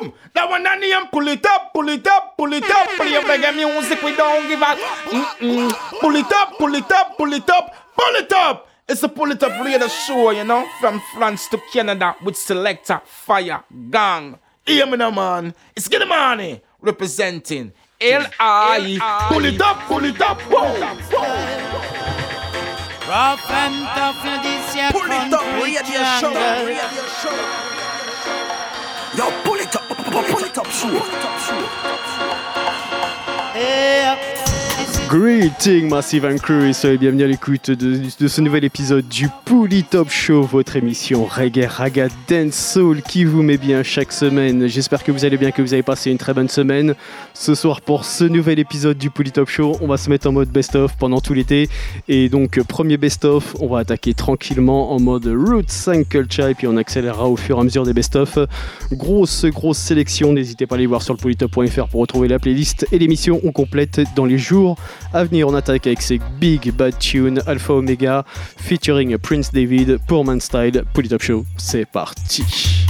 [0.00, 0.12] boom.
[0.34, 2.88] That one that name, pull it up, pull it up, pull it up.
[2.96, 4.76] Play your reggae music, we don't give a.
[5.10, 6.00] Mm-mm.
[6.00, 8.68] Pull it up, pull it up, pull it up, pull it up.
[8.88, 13.00] It's a pull it up radio show, you know, from France to Canada with selector
[13.04, 14.38] Fire Gang.
[14.64, 15.54] Hear me now, man.
[15.74, 19.28] It's Get Money representing L.I.
[19.28, 20.72] Pull it up, pull it up, whoa,
[21.10, 21.86] whoa.
[23.08, 27.76] Rough and tough, now this year Pull it up, radio show, radio show.
[29.16, 29.30] Yo,
[35.08, 39.84] Greeting Massive and Crew soyez bienvenue à l'écoute de, de, ce nouvel épisode du Pouli
[39.84, 44.66] Top Show, votre émission reggae, raga, dance, soul qui vous met bien chaque semaine.
[44.66, 46.94] J'espère que vous allez bien, que vous avez passé une très bonne semaine.
[47.38, 50.32] Ce soir pour ce nouvel épisode du Pouli Top Show, on va se mettre en
[50.32, 51.68] mode best-of pendant tout l'été.
[52.08, 56.66] Et donc premier best-of, on va attaquer tranquillement en mode Root 5 Culture et puis
[56.66, 58.38] on accélérera au fur et à mesure des best-of.
[58.90, 62.86] Grosse, grosse sélection, n'hésitez pas à aller voir sur le polytop.fr pour retrouver la playlist
[62.90, 64.76] et l'émission on complète dans les jours
[65.12, 68.24] à venir, on attaque avec ces big bad tunes Alpha Omega
[68.56, 70.84] featuring Prince David pour Man Style.
[70.94, 72.86] Polytop Show, c'est parti.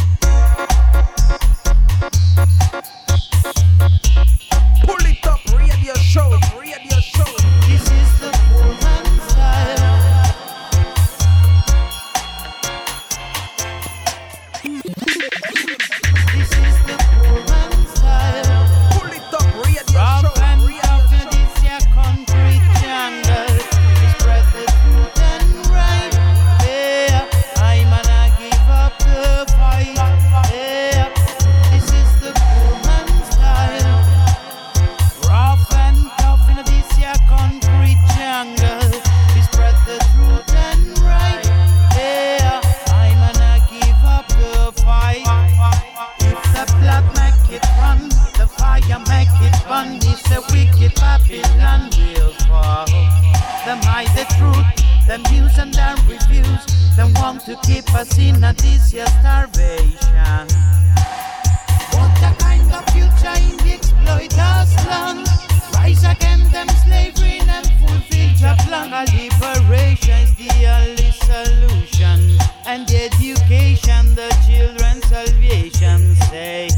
[51.37, 52.87] will and will fall.
[53.65, 56.65] Them hide the truth, them use and them refuse.
[56.97, 60.47] Them want to keep us in a this starvation.
[61.93, 63.77] What a kind of future in the
[64.41, 64.75] us?
[64.87, 65.27] land?
[65.75, 68.93] Rise against them slavery and fulfill your plan.
[68.93, 76.15] A liberation is the only solution, and education the children's salvation.
[76.31, 76.76] Say.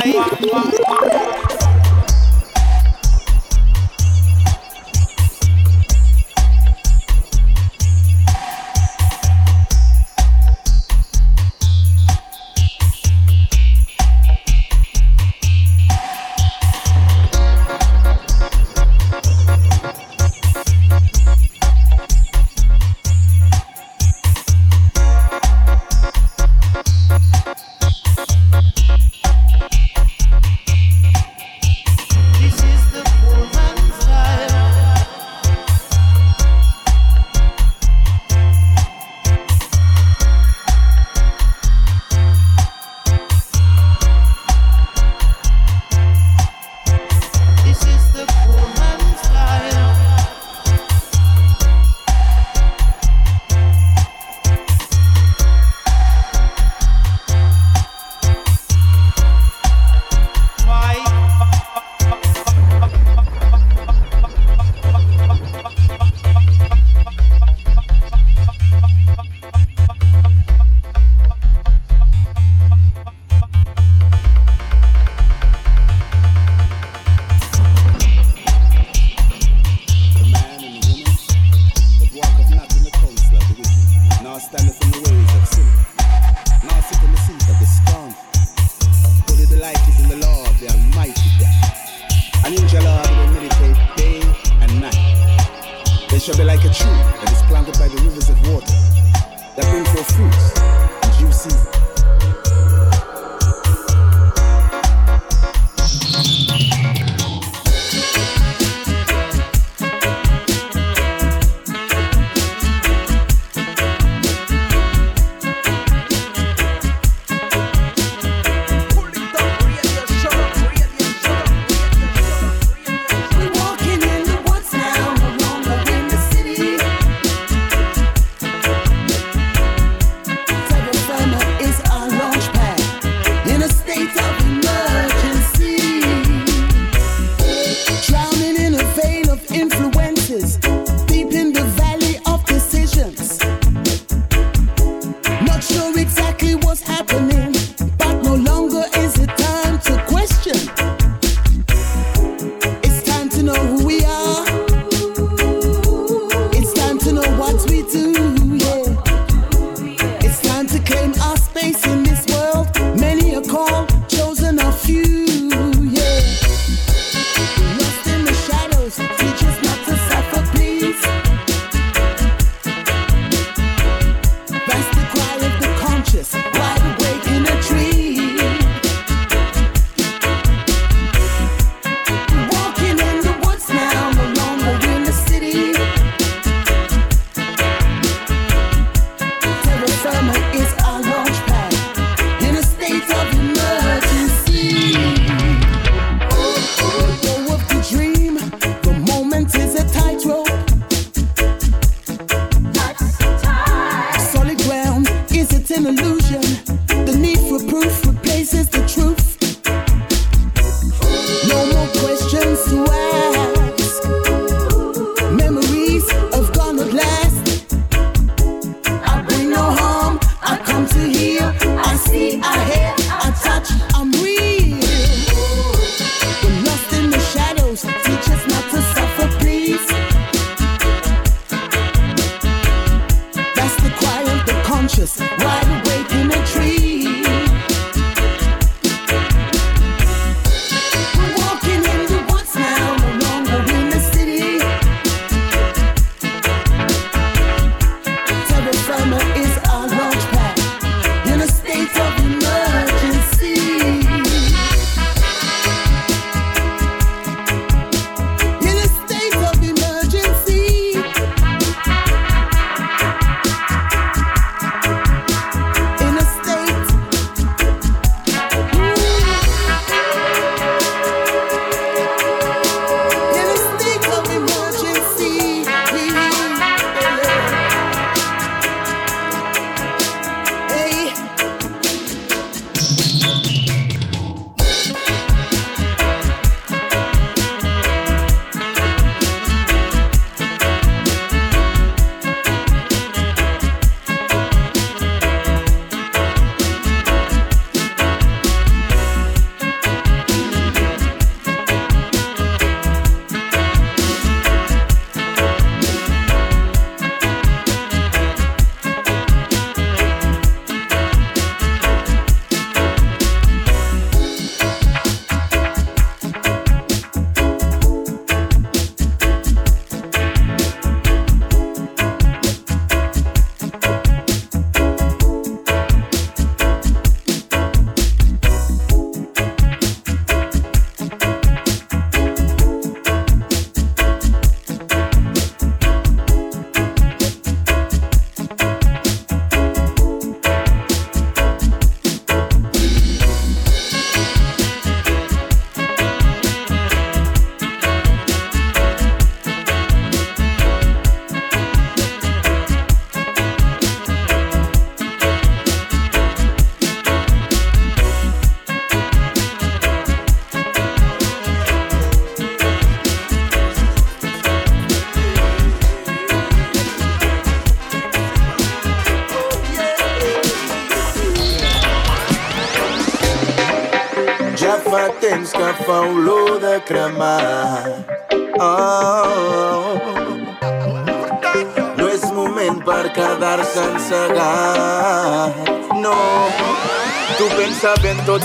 [0.00, 1.19] why, why, why.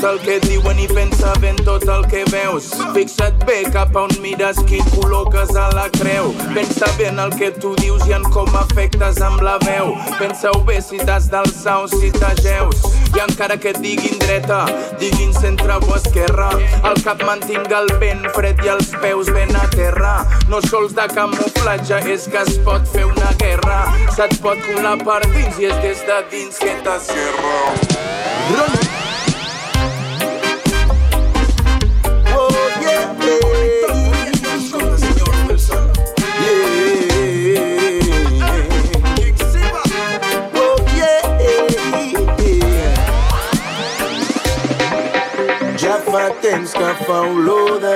[0.06, 2.68] El que diuen i pensa ben tot el que veus.
[2.94, 6.30] Fixa't bé cap on mires qui col·loques a la creu.
[6.54, 9.96] Pensa bé en el que tu dius i en com afectes amb la veu.
[10.20, 12.86] Pensa-ho bé si t'has d'alçar o si t'ageus.
[13.16, 14.66] I encara que et diguin dreta,
[15.02, 16.52] diguin centre o esquerra,
[16.84, 20.16] el cap mantinga el vent fred i els peus ben a terra.
[20.52, 23.86] No sols de camuflatge és que es pot fer una guerra.
[24.14, 27.56] Se't pot colar per dins i és des de dins que t'esquerra.
[28.54, 28.85] Run!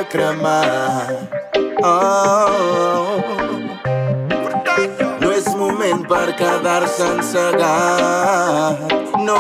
[0.10, 1.30] Cremar.
[1.84, 3.22] Oh.
[5.20, 8.78] No és moment per quedar-se encegat.
[9.24, 9.40] No.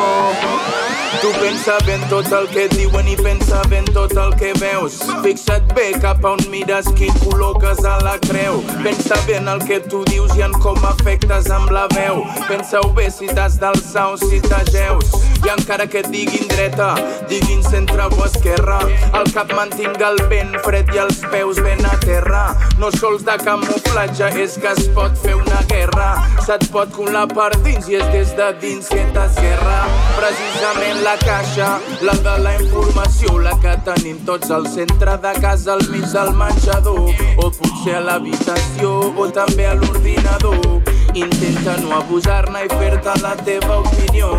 [1.21, 5.01] Tu pensa ben tot el que diuen i pensa ben tot el que veus.
[5.23, 8.61] Fixa't bé cap on mires qui col·loques a la creu.
[8.85, 12.23] Pensa bé en el que tu dius i en com afectes amb la veu.
[12.47, 15.18] Pensa-ho bé si t'has d'alçar o si t'ageus.
[15.45, 16.93] I encara que diguin dreta,
[17.29, 18.79] diguin centre o esquerra,
[19.19, 22.41] el cap mantinga el vent fred i els peus ben a terra.
[22.81, 26.09] No sols de camuflatge és que es pot fer una guerra.
[26.45, 29.79] Se't pot colar per dins i és des de dins que t'esguerra.
[30.19, 31.71] Precisament la caixa,
[32.03, 36.33] la de la informació, la que tenim tots al centre de casa, al mig del
[36.35, 40.88] menjador, o potser a l'habitació, o també a l'ordinador.
[41.13, 44.29] Intenta no abusar-ne i fer-te la teva opinió,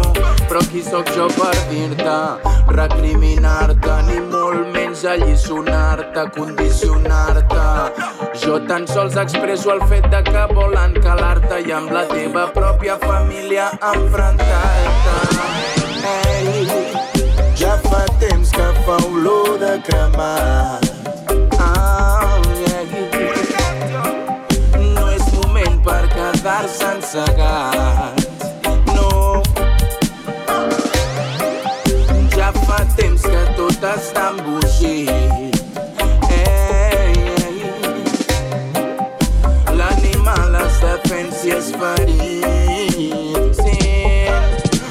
[0.47, 2.15] però qui sóc jo per dir-te,
[2.77, 7.67] recriminar-te, ni molt menys alliçonar-te, condicionar-te.
[8.45, 12.97] Jo tan sols expresso el fet de que volen calar-te i amb la teva pròpia
[13.03, 15.19] família enfrontar-te.
[16.15, 16.65] Ei,
[17.59, 21.10] ja fa temps que fa olor de cremar.
[27.13, 28.15] Encegat.
[28.95, 29.43] No.
[32.37, 35.57] Ja fa temps que tot està embogit.
[36.31, 37.57] Ei, ei.
[39.75, 43.59] L'animal es defèn si és ferit.
[43.59, 43.79] Sí.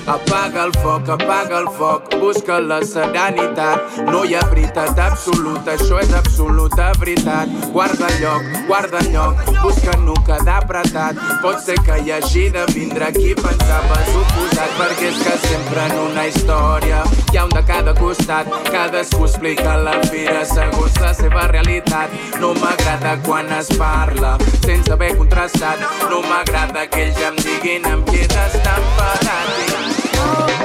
[0.09, 3.99] Apaga el foc, apaga el foc, busca la serenitat.
[4.09, 7.51] No hi ha veritat absoluta, això és absoluta veritat.
[7.73, 11.19] Guarda lloc, guarda lloc, busca no quedar apretat.
[11.43, 15.97] Pot ser que hi hagi de vindre qui pensaves oposat, perquè és que sempre en
[16.05, 18.49] una història hi ha un de cada costat.
[18.69, 22.15] Cadascú explica la vida segons la seva realitat.
[22.39, 25.83] No m'agrada quan es parla sense haver contrastat.
[26.09, 29.89] No m'agrada que ells em diguin amb qui d'estar enfadat.
[30.19, 30.58] Money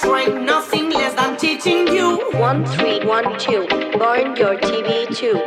[0.00, 2.18] tie nothing less than teaching you.
[2.38, 3.98] 1312.
[3.98, 5.38] burn your TV too.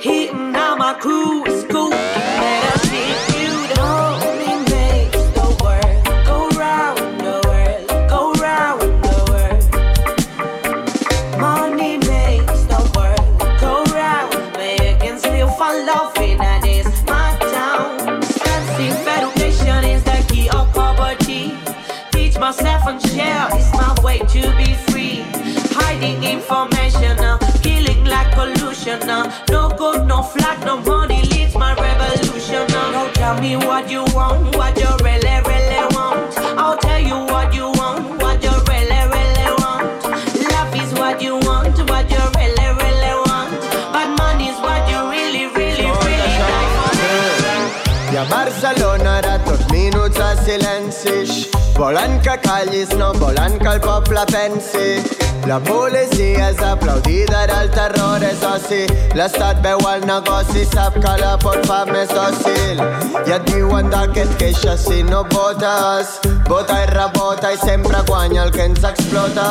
[0.00, 1.44] Hitting out my crew
[28.98, 29.10] pollution.
[29.10, 32.56] Uh, no good, no flag, no money leads my revolution.
[32.56, 32.92] Uh.
[32.92, 35.01] Now tell me what you want, what you
[51.82, 55.02] Volen que callis, no volen que el poble pensi.
[55.48, 58.84] La policia és aplaudida, ara el terror és oci.
[59.18, 62.84] L'estat veu el negoci, sap que la pot fa més dòcil.
[63.26, 66.20] I et diuen de què et queixes si no votes.
[66.46, 69.50] Vota i rebota i sempre guanya el que ens explota.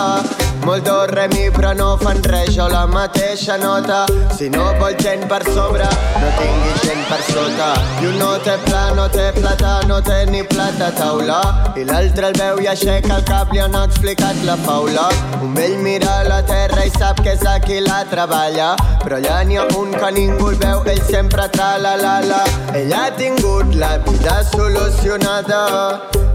[0.66, 4.06] Molt do remi però no fan res, jo la mateixa nota.
[4.38, 5.88] Si no vol gent per sobre,
[6.22, 7.70] no tingui gent per sota.
[8.02, 11.40] I un no té pla, no té plata, no té ni plata a taula.
[11.76, 15.08] I l'altre el veu i aixeca el cap, li han explicat la faula.
[15.42, 18.76] Un vell mira la terra i sap que és aquí la treballa.
[19.02, 22.44] Però allà n'hi ha un que ningú el veu, ell sempre tra la la la.
[22.78, 25.64] Ell ha tingut la vida solucionada.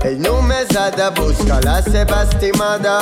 [0.03, 2.99] Ell només ha de buscar la seva estimada.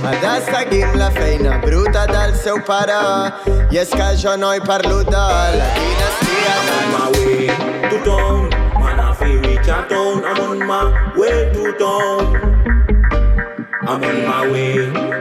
[0.00, 3.32] Ha de la feina bruta del seu pare.
[3.70, 6.54] I és que jo no hi parlo de la dinastia.
[6.54, 7.46] I'm on my way
[7.90, 8.48] to town.
[8.78, 10.24] Man, I feel reach a town.
[10.24, 10.84] I'm on my
[11.16, 12.22] way to town.
[13.88, 14.76] I'm on my way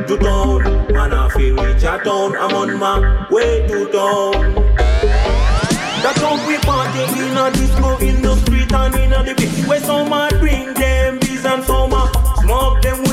[0.07, 0.93] to town.
[0.93, 2.37] Man, I feel reach a town.
[2.37, 4.53] I'm on my way to town.
[6.03, 9.67] That's how we party in a disco, in the street and in a the beach.
[9.67, 12.11] Where some a drink them beers and some a
[12.43, 13.06] smoke them.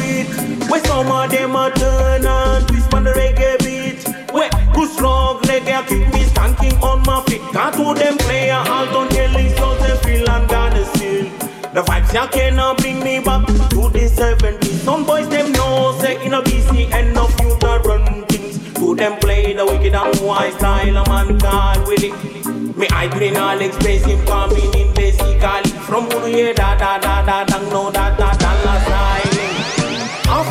[0.74, 4.02] Where some of them turn and twist on the reggae beat.
[4.34, 7.42] Where roots rock reggae keep me skanking on my feet.
[7.52, 11.26] Got to them play a they feel and gotta still.
[11.74, 14.82] The vibes ya cannot bring me back to the 70s.
[14.82, 18.58] Some boys them know say in a BC and no future run things.
[18.74, 22.76] To them play the wicked and wise style a man call with it.
[22.76, 27.44] Me I green all expensive coming in basically from who yeah da da da da
[27.44, 28.33] dang no da da.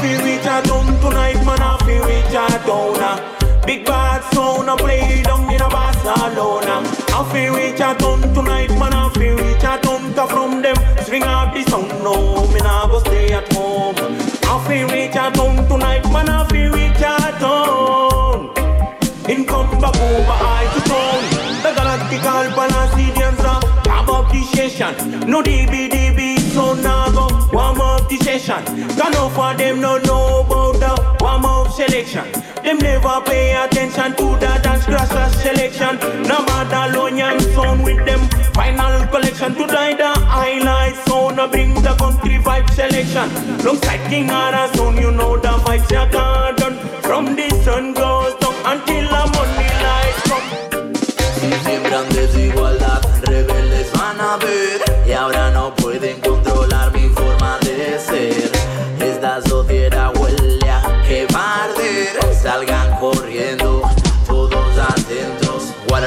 [0.04, 2.36] I feel reach a town tonight man I feel reach
[2.68, 3.00] town.
[3.00, 3.64] ah.
[3.66, 6.84] Big bad sound a play down in a Barcelona.
[7.16, 10.76] I feel reach a town tonight man I feel reach a town Cause from them
[11.06, 13.96] swing up the sound no me nah go stay at home.
[14.44, 18.52] I feel reach a town tonight man I feel reach a town.
[19.32, 21.24] In Kumbakumba, I to town
[21.64, 27.80] The Galactical Palacidians are Warm up the session No DB, so now go Warm
[28.40, 28.66] session
[28.98, 32.26] Can for them no know about the warm up selection.
[32.64, 35.98] Them never pay attention to the dance grasser selection.
[36.28, 38.22] No matter Lonian sound with them
[38.54, 43.30] Final collection to die the highlight sound I bring the country vibe selection.
[43.62, 48.56] Alongside King Ara sound you know the vibes ya garden From the sun goes down
[48.72, 50.48] until the money lights come.
[51.38, 52.83] Si siembran desigualdad,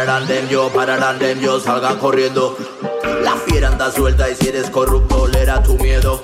[0.07, 2.57] Guardarán de yo, pararán de yo, salgan corriendo.
[3.25, 6.21] La fiera anda suelta y si eres corrupto, le tu miedo.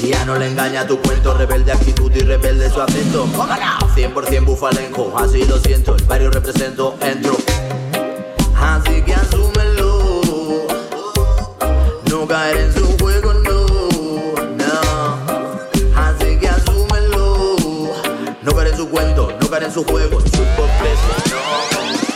[0.00, 3.26] Ya no le engaña tu cuento, rebelde actitud y rebelde su acento.
[3.34, 3.88] ¿Cómo no?
[3.96, 7.36] 100% bufalenco, así lo siento, el barrio represento, entro.
[8.54, 10.22] Así que asúmelo,
[12.08, 13.66] no caer en su juego, no,
[14.58, 16.00] no.
[16.00, 17.56] Así que asúmelo,
[18.42, 22.11] no caer en su cuento, no caer en su juego, su complejo, no.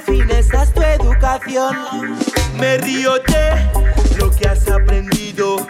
[0.00, 0.26] Fin
[0.74, 1.76] tu educación.
[2.58, 5.66] Me río de lo que has aprendido.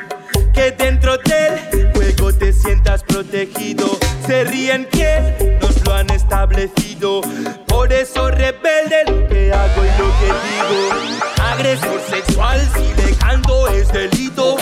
[0.52, 3.98] Que dentro del juego te sientas protegido.
[4.26, 7.20] Se ríen que nos lo han establecido.
[7.66, 11.22] Por eso rebelde lo que hago y lo que digo.
[11.42, 14.56] Agresor sexual si le canto es delito.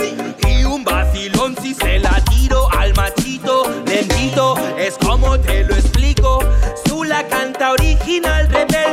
[0.46, 3.64] Y un vacilón si se la tiro al machito.
[3.86, 6.40] Lentito es como te lo explico.
[6.86, 8.87] Zula canta original, rebelde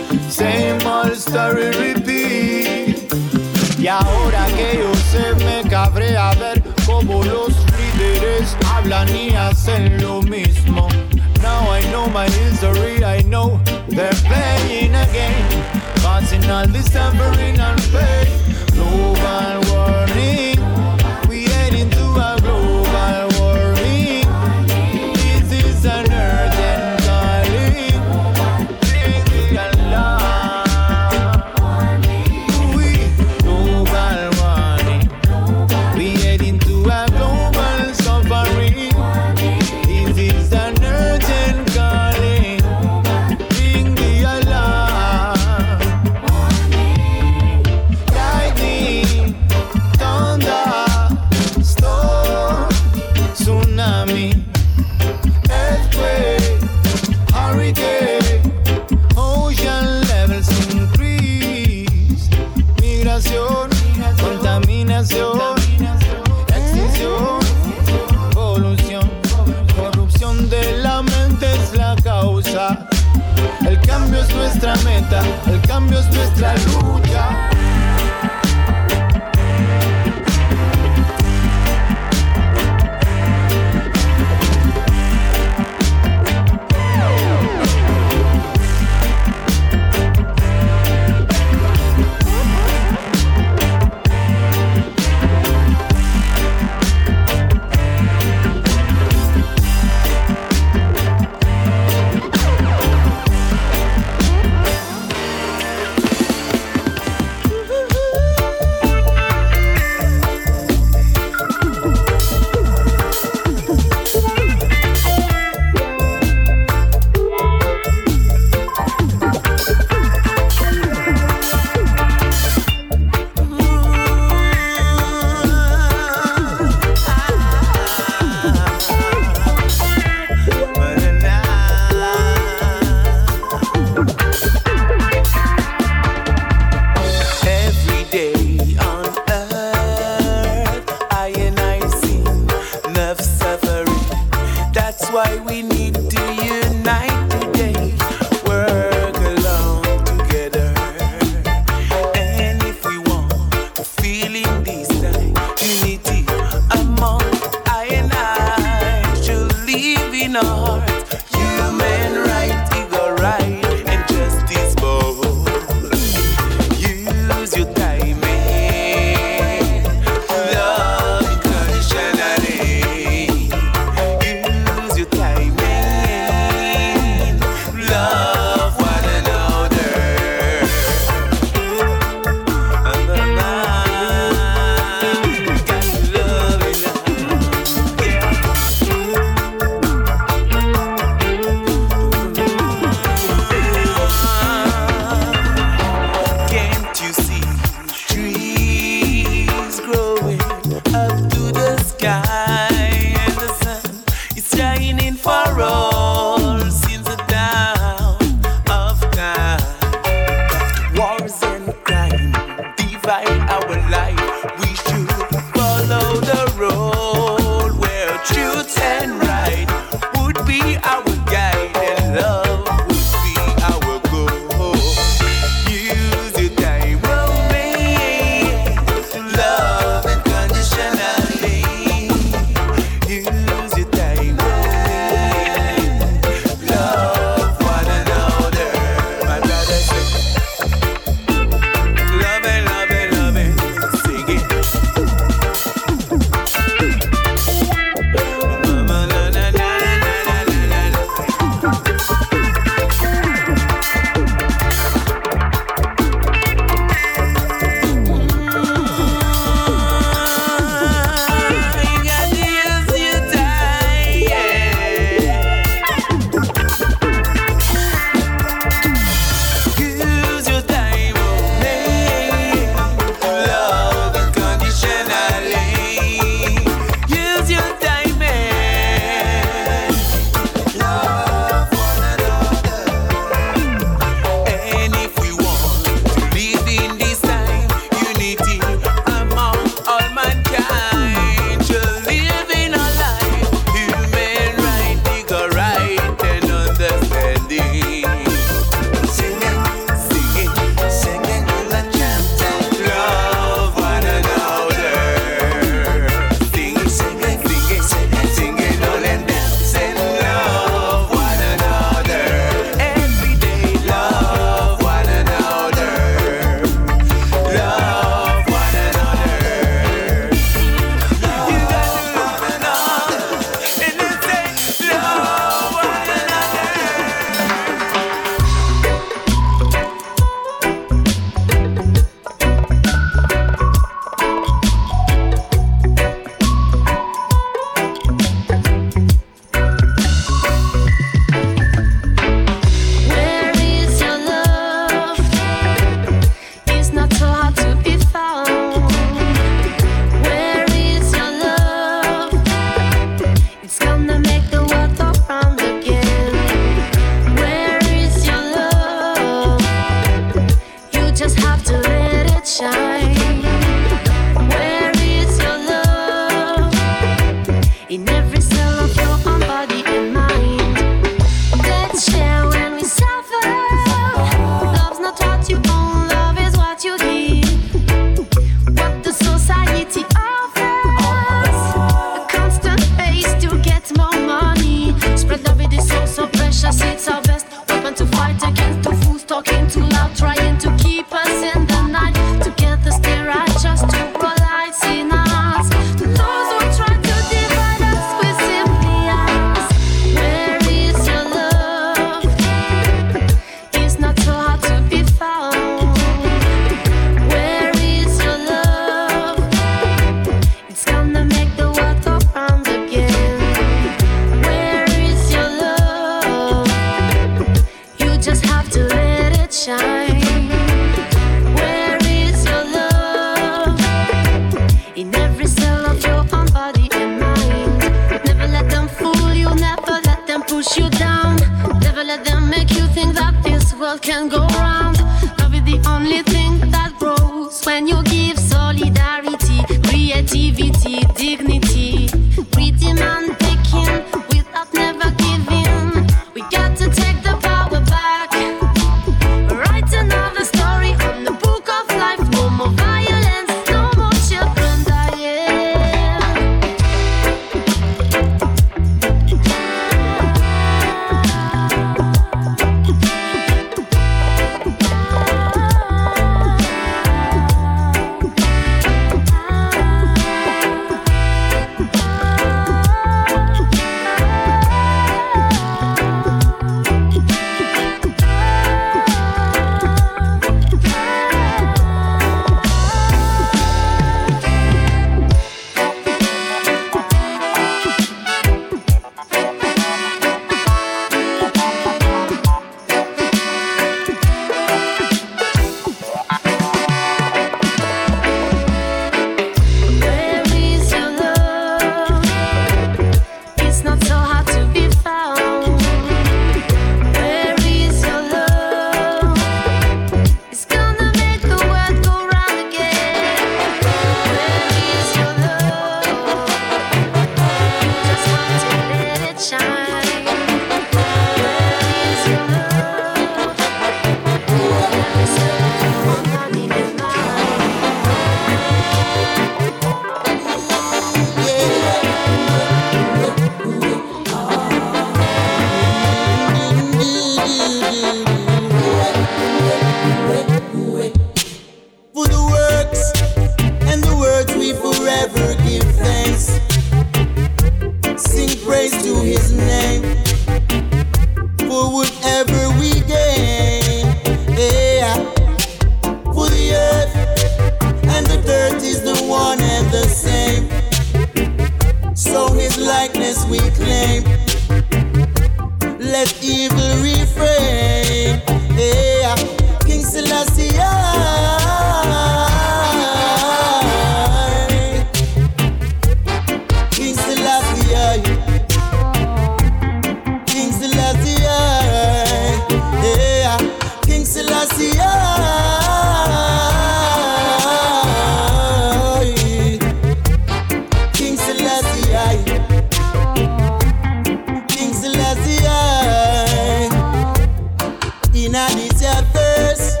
[598.54, 600.00] in a first.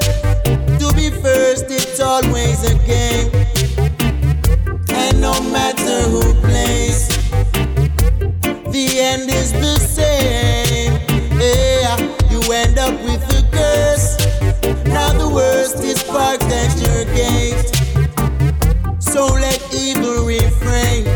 [0.78, 3.30] To be first, it's always a game.
[4.90, 7.08] And no matter who plays,
[8.70, 10.92] the end is the same.
[11.40, 11.96] Yeah,
[12.30, 14.18] you end up with a curse.
[14.84, 17.70] Now the worst is parked at your gate.
[19.00, 21.06] So let evil refrain,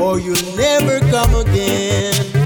[0.00, 2.41] or you'll never come again.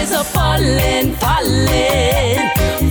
[0.00, 2.38] is a falling, falling,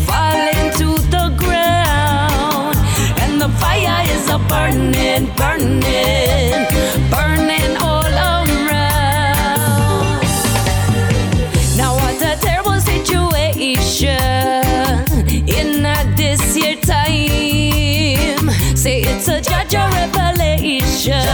[0.05, 2.77] falling to the ground.
[3.21, 6.67] And the fire is a burning, burning,
[7.09, 8.61] burning all around.
[11.77, 14.09] Now, what a terrible situation
[15.47, 15.83] in
[16.15, 18.49] this year time.
[18.75, 21.25] Say it's a judge revelation.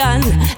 [0.00, 0.57] Armageddon,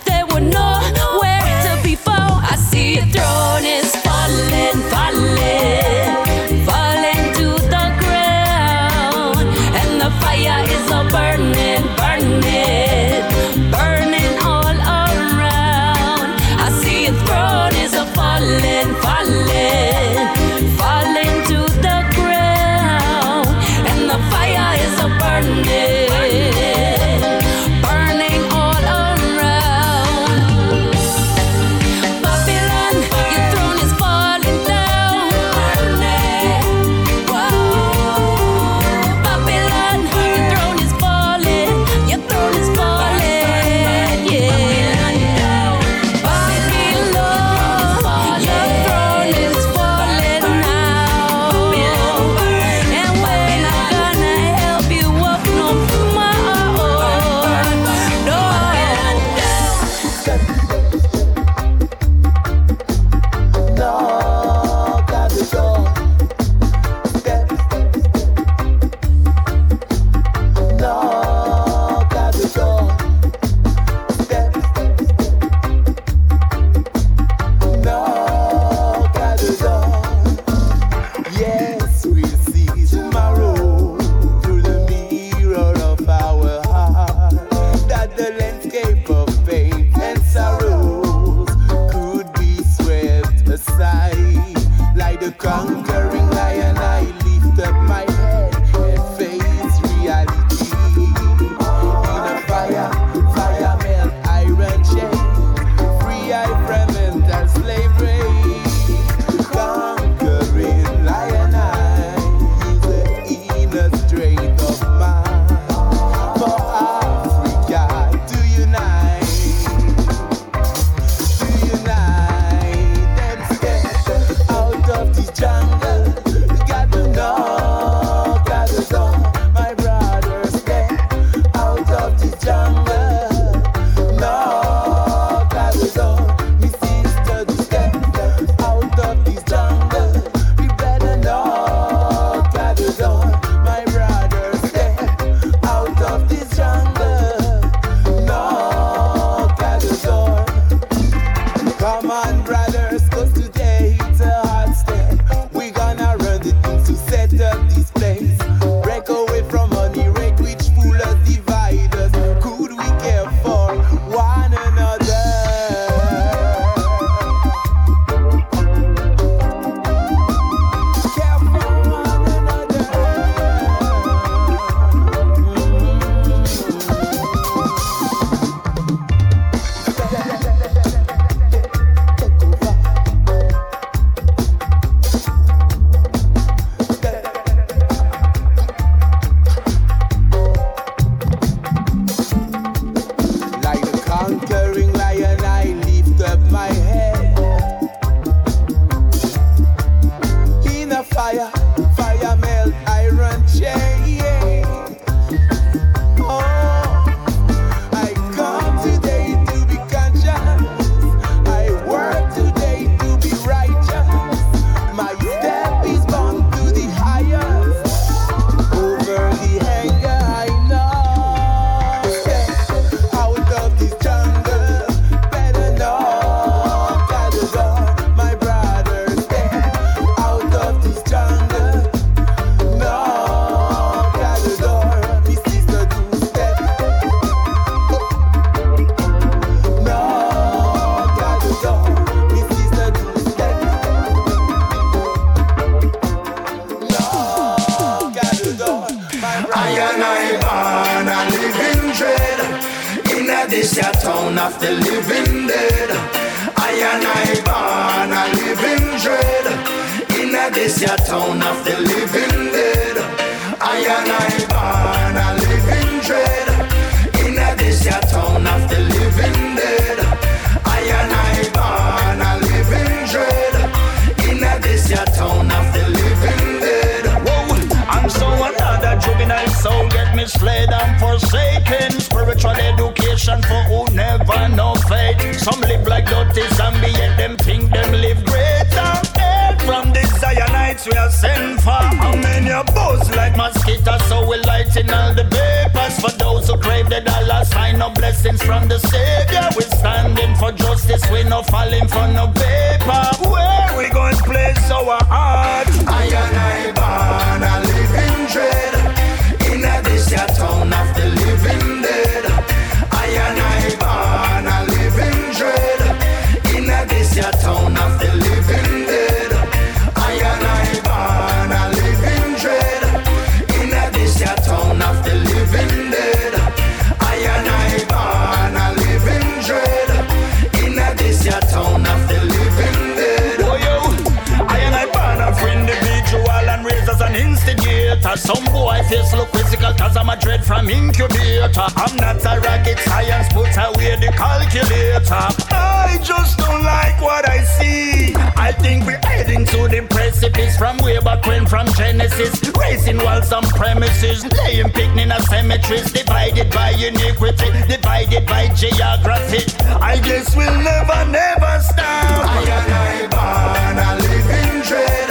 [337.91, 338.17] later.
[338.17, 341.51] Some boy face look quizzical cause I'm a dread from incubator.
[341.57, 345.27] I'm not a rocket science, put away the calculator.
[345.51, 348.15] I just don't like what I see.
[348.37, 352.41] I think we're heading to the precipice from way back when from Genesis.
[352.59, 359.45] racing walls on premises, laying picnic in cemeteries, divided by iniquity, divided by geography.
[359.81, 362.27] I guess we'll never, never stop.
[362.27, 365.11] I and I born a living dread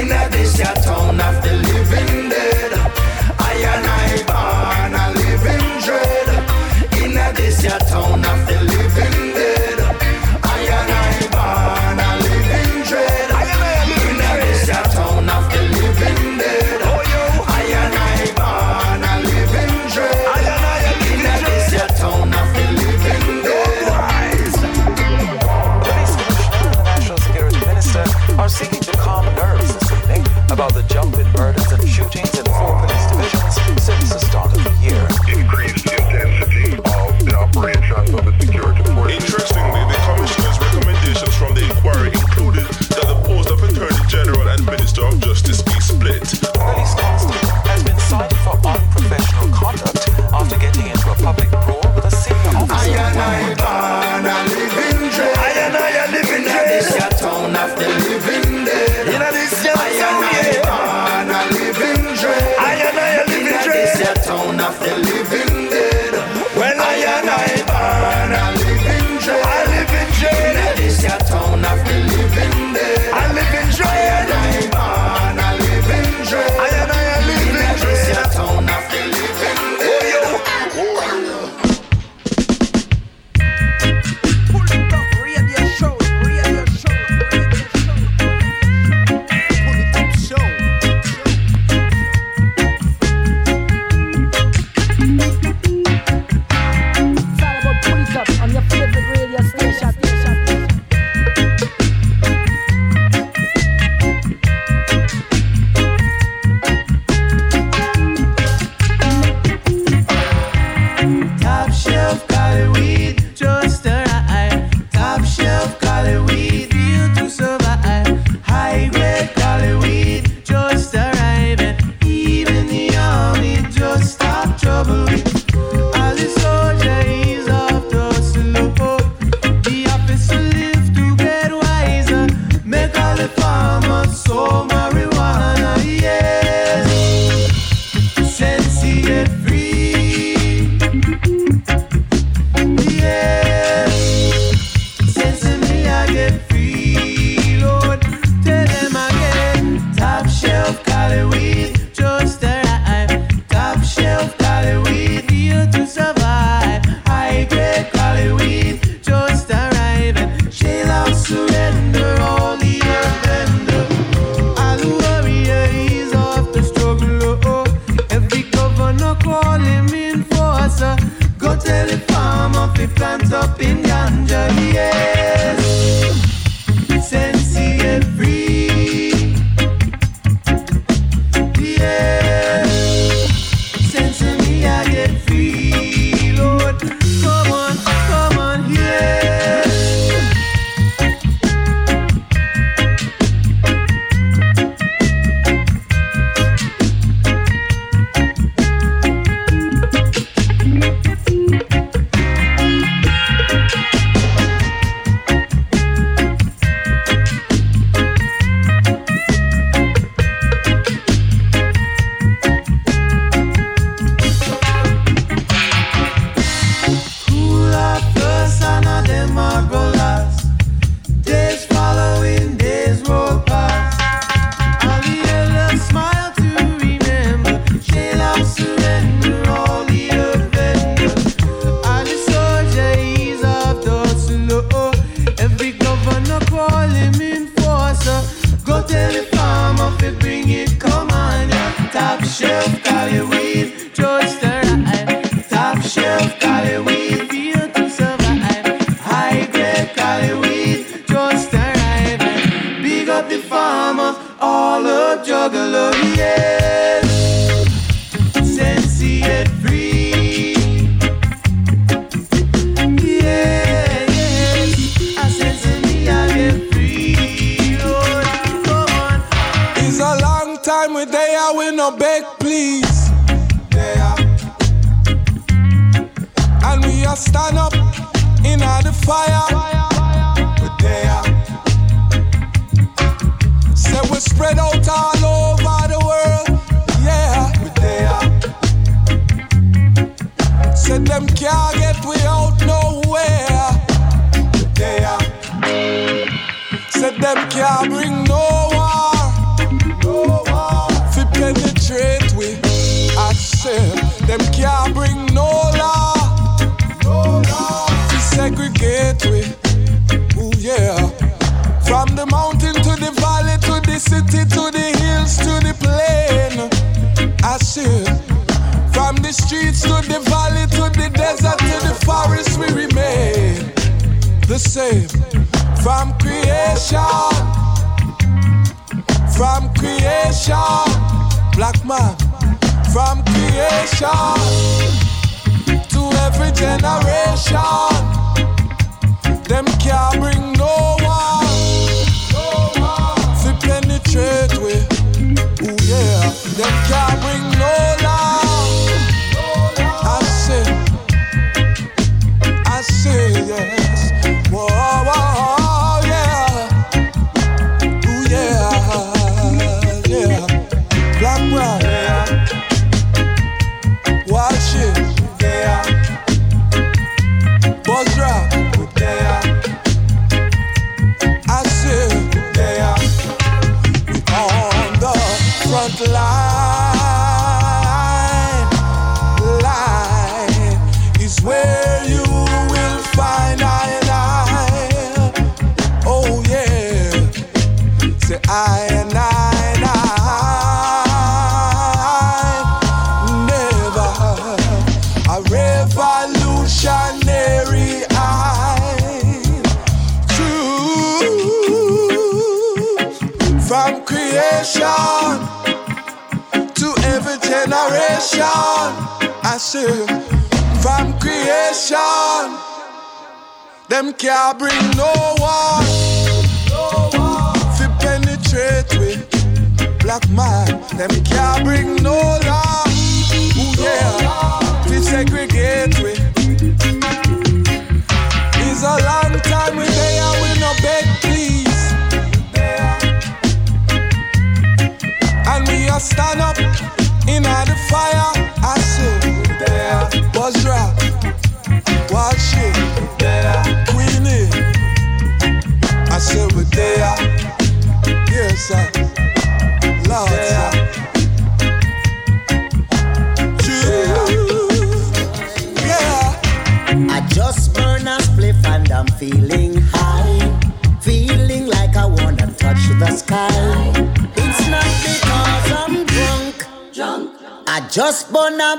[0.00, 1.61] in a this town of the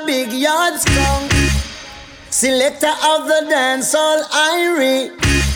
[0.06, 1.30] big yard strong.
[2.30, 5.12] Selector of the dance all Irie.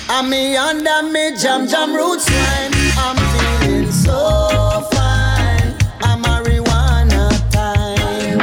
[0.10, 2.72] And me under me jam jam roots line.
[2.98, 5.74] I'm feeling so fine.
[6.02, 8.40] I'm marijuana time.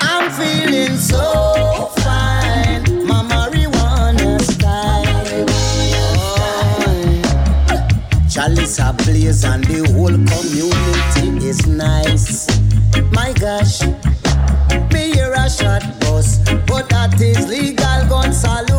[0.00, 3.06] I'm feeling so fine.
[3.06, 5.46] My marijuana style.
[7.70, 7.88] Oh.
[8.30, 12.46] Chalice blaze and the whole community is nice.
[13.12, 13.82] My gosh
[15.48, 16.38] shot bus.
[16.66, 18.73] But that is legal gun salute.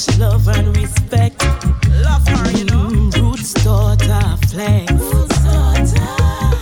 [0.00, 1.44] Much love and respect.
[2.00, 2.88] Love her, you know.
[2.88, 3.22] Mm-hmm.
[3.22, 4.92] Roots daughter flex.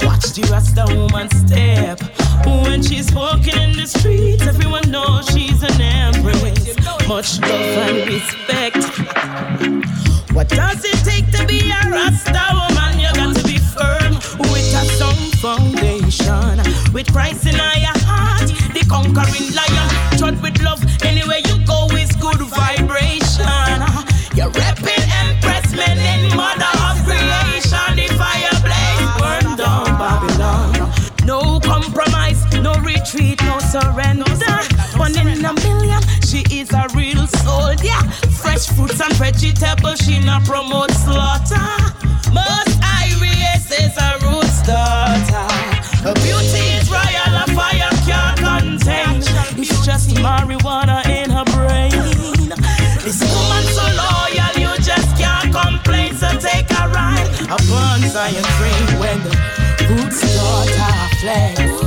[0.02, 2.00] Watch the Rasta woman step.
[2.44, 6.74] When she's walking in the streets, everyone knows she's an empress.
[7.06, 8.82] Much love and respect.
[10.34, 12.98] What does it take to be a Rasta woman?
[12.98, 14.14] You got to be firm
[14.50, 16.58] with a sound foundation.
[16.92, 20.18] With Christ in your heart, the conquering lion.
[20.18, 20.82] Trot with love,
[33.86, 34.98] retreat, no surrender.
[34.98, 38.00] One in a million, she is a real soldier.
[38.40, 41.68] Fresh fruits and vegetables, she not promote slaughter.
[42.32, 45.46] Most Iris is a root daughter.
[46.02, 49.22] Her beauty is royal, a fire can't contain.
[49.58, 51.90] It's just marijuana in her brain.
[53.02, 56.14] This woman so loyal, you just can't complain.
[56.16, 59.32] So take a ride upon Zion train when the
[59.88, 61.77] roots daughter flex.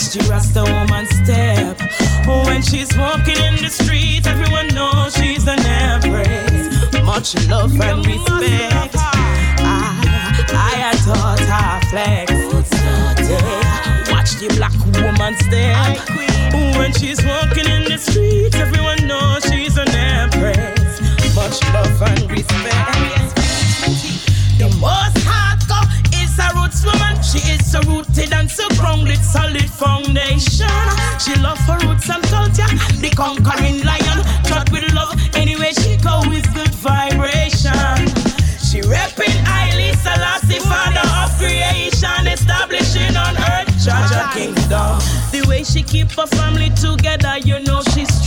[0.00, 1.76] Watch the Rasta woman step.
[2.46, 7.04] When she's walking in the streets, everyone knows she's an empress.
[7.04, 8.96] Much love and respect.
[8.96, 12.32] I, I taught her flex.
[13.28, 14.10] Yeah.
[14.10, 15.98] Watch the black woman step.
[16.78, 21.02] When she's walking in the streets, everyone knows she's an empress.
[21.36, 23.36] Much love and respect.
[24.56, 25.19] The most
[26.80, 27.22] is a roots woman.
[27.22, 30.66] She is so rooted and so grounded, solid foundation.
[31.18, 32.68] She love her roots and culture.
[33.00, 35.14] The conquering lion, trot with love.
[35.34, 38.06] anyway she go with good vibration.
[38.58, 44.98] She repping Haile Selassie, father of creation, establishing on earth Jaja kingdom.
[45.32, 48.19] The way she keep her family together, you know she's.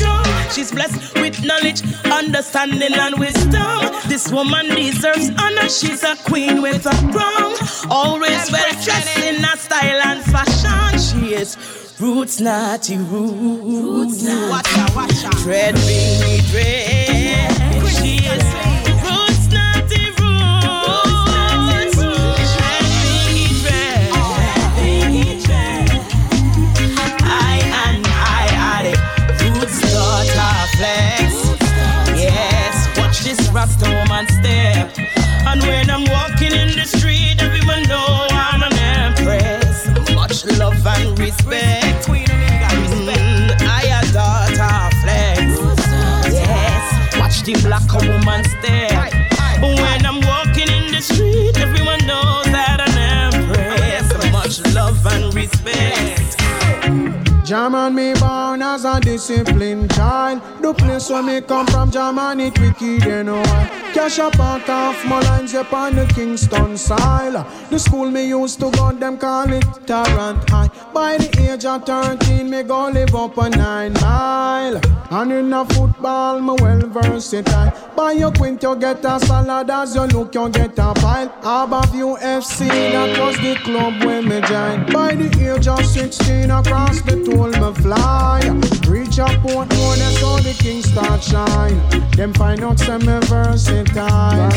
[0.53, 3.91] She's blessed with knowledge, understanding, and wisdom.
[4.07, 5.67] This woman deserves honor.
[5.67, 7.55] She's a queen with a crown.
[7.89, 10.99] Always well dressed in a style and fashion.
[10.99, 11.57] She is
[11.99, 14.23] roots, naughty roots.
[14.23, 15.37] Watch out, watch out.
[15.37, 17.89] Dread, baby, dread.
[17.89, 18.72] She is
[33.83, 34.97] Rasta woman step.
[35.45, 39.87] And when I'm walking in the street, everyone know I'm an empress.
[40.15, 42.07] Much love and respect.
[42.07, 45.39] Mm, I a daughter flex.
[46.33, 49.13] Yes, watch the black woman step.
[49.61, 54.31] When I'm walking in the street, everyone knows that an empress.
[54.31, 56.37] Much love and respect.
[57.45, 60.41] German me born as a disciplined child.
[60.61, 63.43] The place where me come from, German it wicked you know.
[63.93, 67.45] Cash up and off my lines upon the Kingston side.
[67.69, 70.69] The school me used to go, them call it Tarrant High.
[70.91, 74.81] By the age of 13, me go live up a nine mile.
[75.11, 77.71] And in a football, me well versatile.
[77.95, 79.69] By your quint, you get a salad.
[79.69, 81.27] As you look, you get a pile.
[81.41, 84.91] Above UFC, that was the club where me joined.
[84.91, 88.62] By the age of 16, across the toll me fly.
[88.87, 91.77] Reach a port road, that's how the king start shine.
[92.11, 94.49] Them find out some me versatile.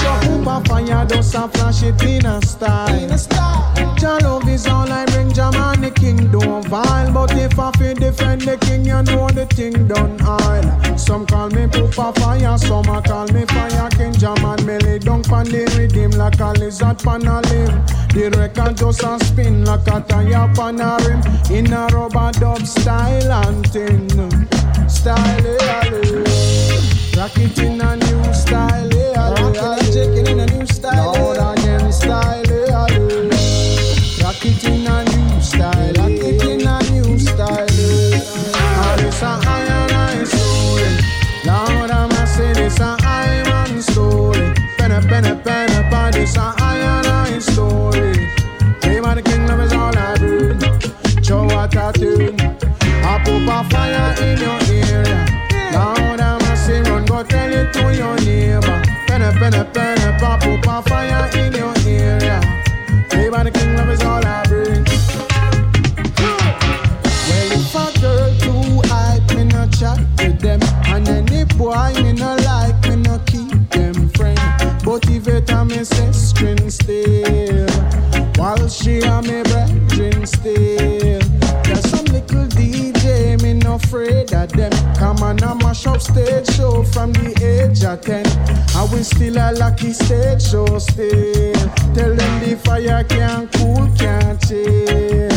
[0.00, 3.75] Drop up a fire, just a flash it in a style.
[3.98, 7.12] Jah love is all I bring, Jah man the king don't vile.
[7.12, 10.98] But if I feel defend the king, you know the thing done aisle.
[10.98, 14.12] Some call me Poopa Fire, some a call me Fire King.
[14.12, 17.84] Jah man me lay down pan the rhythm like a lizard pan a limb.
[18.12, 21.20] The record just a spin like a tire pan a rim.
[21.50, 24.08] In a rubber dub style and thing.
[24.88, 27.16] Style, yeah, yeah.
[27.16, 29.78] Rock it in a new style, yeah, yeah.
[29.92, 30.75] Chicken in a new style,
[46.34, 48.28] pan, a story.
[49.02, 50.58] Man, the kingdom is all I bring.
[51.22, 52.34] Show what I do.
[53.04, 55.26] I put a fire in your area.
[55.74, 58.82] I'm a say run, go tell it to your neighbor.
[59.06, 60.85] Penna, penna, penna, pop up
[79.16, 81.20] while she a me brethren still.
[81.64, 84.72] There's some little DJ, me no afraid of them.
[84.96, 88.26] Come on, I mash up stage show from the age of 10.
[88.76, 91.70] And we still a lucky stage show still.
[91.94, 95.36] Tell them the fire can't cool, can't chill.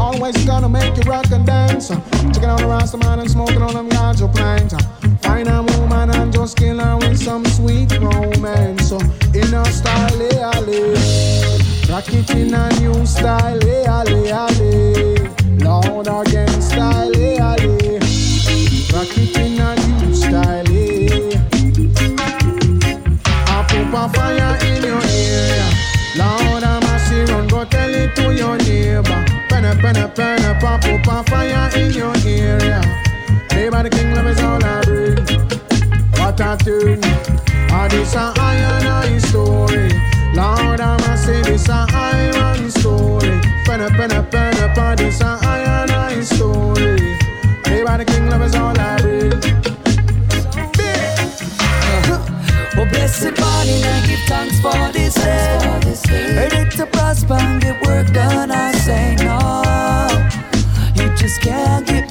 [0.00, 1.88] Always gonna make you rock and dance.
[1.88, 4.74] Checking on the Rasta man and smoking on them ganja plant.
[5.22, 8.88] Find a woman and just kill her with some sweet romance.
[8.88, 8.98] So
[9.32, 11.61] in a style, eh, ale.
[11.92, 15.28] Rock it in a new style, eh, ale, ale.
[15.58, 18.00] Loud again style, eh, ale.
[18.94, 21.36] Rock it in a new style, eh.
[23.46, 25.68] I put a fire in your area.
[26.16, 29.24] Loud and massive, run go tell it to your neighbor.
[29.50, 32.80] Pen up, pen up, pen up, pop a fire in your area.
[33.50, 35.26] Play by the king, love is all I bring.
[36.12, 37.00] What a tune.
[37.70, 40.11] Ah, this a iron story.
[40.34, 43.40] Lord, I'ma say this a iron story.
[43.66, 47.18] Pen up, pen up, pen up, this a iron eye story.
[47.64, 49.32] Play by the king, love is all I bring.
[52.78, 56.34] Oh, blessed morning, I give thanks for this day.
[56.34, 59.38] Ready to prosper and get work done, I say no.
[60.96, 62.10] You just can't get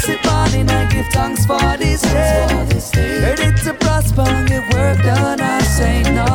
[0.00, 3.20] blessed morning, I give thanks for this day.
[3.22, 6.26] Ready to prosper and get work done, I say no.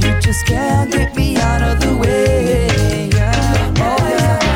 [0.00, 3.08] You just can't get me out of the way.
[3.12, 3.74] Yeah.
[3.78, 3.96] Oh,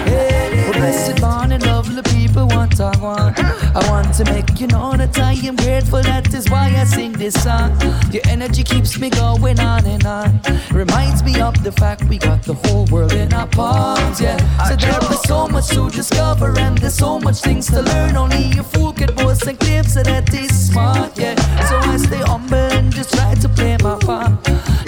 [0.07, 0.69] yeah.
[0.69, 3.32] Oh, blessed morning, lovely people, what I want.
[3.75, 6.03] I want to make you know that I am grateful.
[6.03, 7.81] That is why I sing this song.
[8.11, 10.41] Your energy keeps me going on and on.
[10.71, 14.21] Reminds me of the fact we got the whole world in our palms.
[14.21, 14.37] Yeah.
[14.69, 18.17] So there is so much to discover and there's so much things to learn.
[18.17, 21.19] Only a fool can boast and claim so that is smart.
[21.19, 21.37] Yeah.
[21.69, 24.33] So I stay humble and just try to play my part.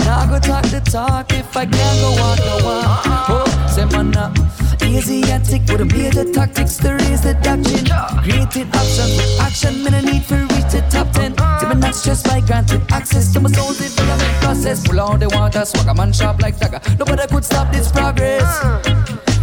[0.04, 3.06] Now go talk the talk if I can't go walk go walk.
[3.06, 3.44] Uh-uh.
[3.46, 4.63] Oh, say man up.
[4.94, 7.84] Asiatic with a major tactics to raise the doctrine.
[8.22, 11.34] Creating options with action, me no need for reach the top ten.
[11.34, 14.86] To me not stressed by granted access to my soul development process.
[14.86, 16.80] Pull out the water, swag a man sharp like dagger.
[16.96, 18.46] Nobody could stop this progress.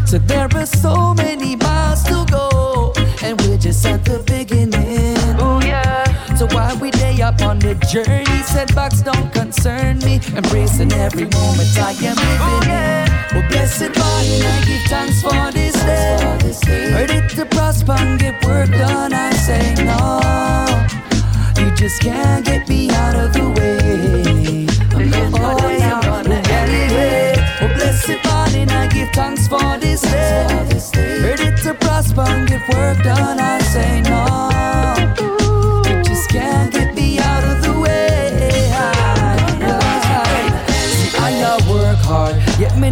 [0.09, 5.17] So there are so many miles to go, and we're just at the beginning.
[5.37, 6.35] Oh yeah.
[6.35, 6.91] So why we
[7.21, 10.19] day up on the journey, setbacks don't concern me.
[10.35, 13.07] Embracing every moment I am living in.
[13.35, 16.93] Oh blessed morning, I give thanks for this day.
[16.93, 20.21] Ready to prosper and get work done, I say no.
[21.59, 24.67] You just can't get me out of the way.
[24.95, 27.61] I'm oh, yeah, oh, yeah.
[27.61, 31.21] Oh blessed morning, I give thanks for this day.
[31.23, 33.60] Ready to prosper and get work done, I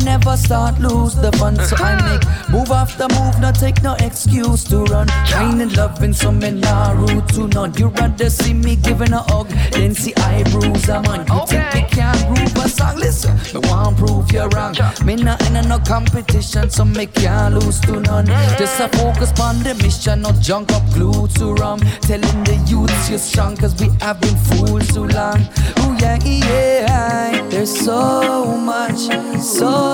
[0.05, 1.55] never start lose the fun.
[1.55, 2.09] So I uh-huh.
[2.09, 5.07] make move after move, not take no excuse to run.
[5.27, 7.73] Kind and loving, so me nah rude to none.
[7.75, 11.25] You rather see me giving a hug than see I bruise a man.
[11.27, 12.97] You think me can't groove a song?
[12.97, 14.75] Listen, me want prove you're wrong.
[15.05, 18.25] Me not in a no competition, so me can't lose to none.
[18.25, 18.57] Mm-hmm.
[18.57, 21.79] Just a focus on the mission, not junk up glue to rum.
[22.01, 25.41] Telling the youths you're strong, cause we have been fooled too long.
[25.77, 27.47] Oh yeah, yeah.
[27.49, 28.99] There's so much,
[29.41, 29.88] so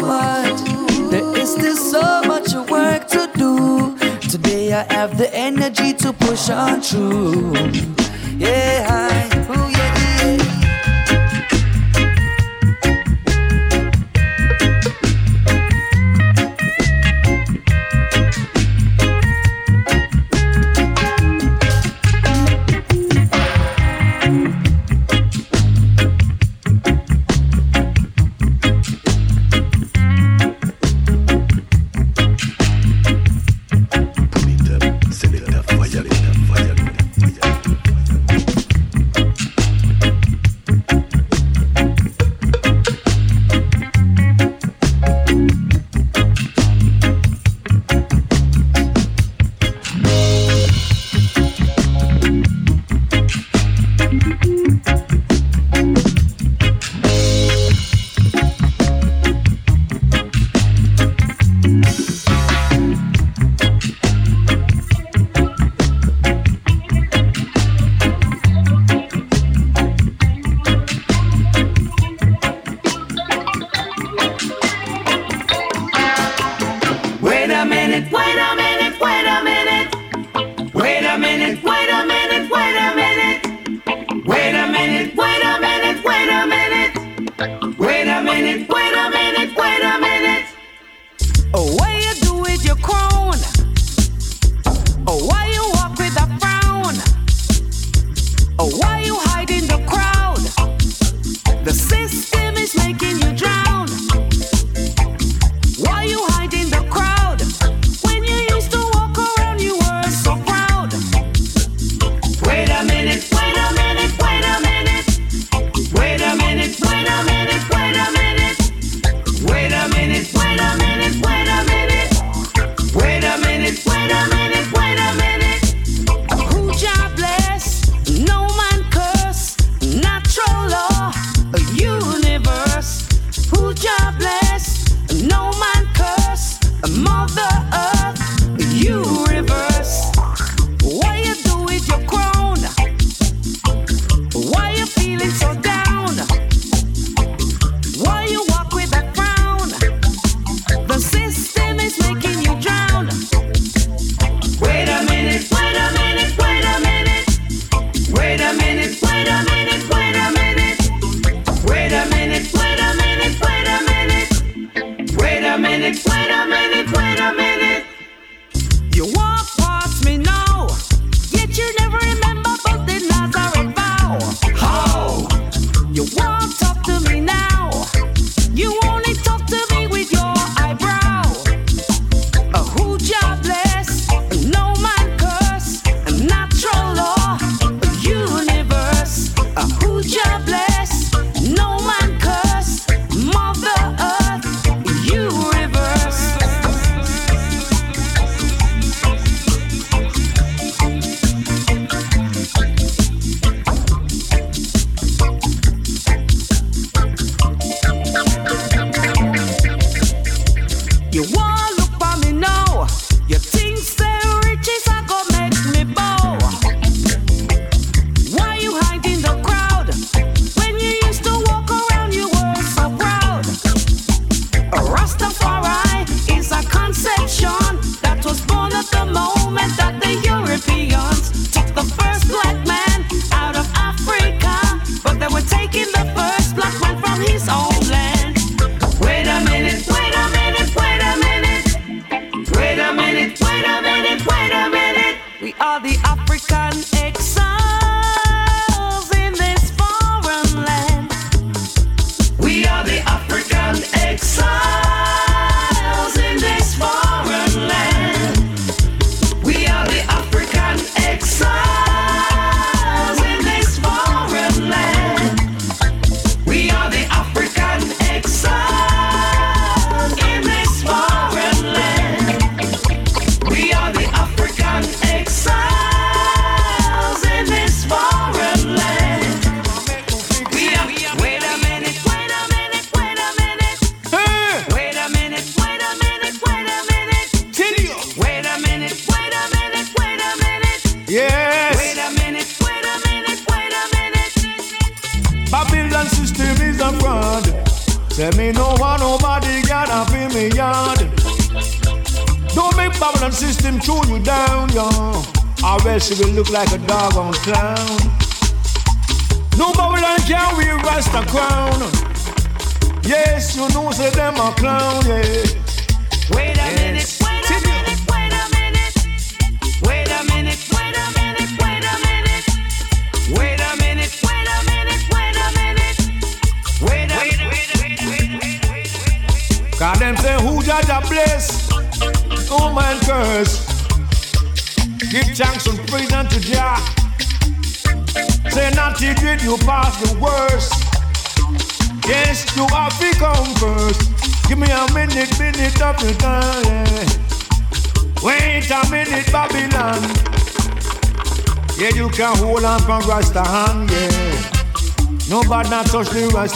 [0.00, 0.60] much.
[1.10, 3.96] There is still so much work to do.
[4.28, 7.54] Today I have the energy to push on through.
[8.38, 9.65] Yeah, I,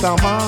[0.00, 0.39] touch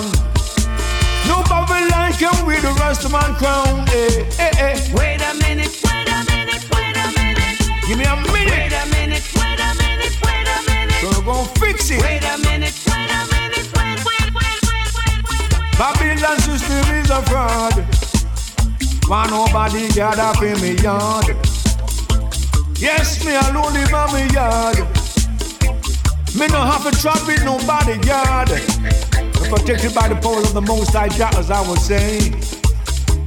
[31.03, 32.31] like that as I was saying.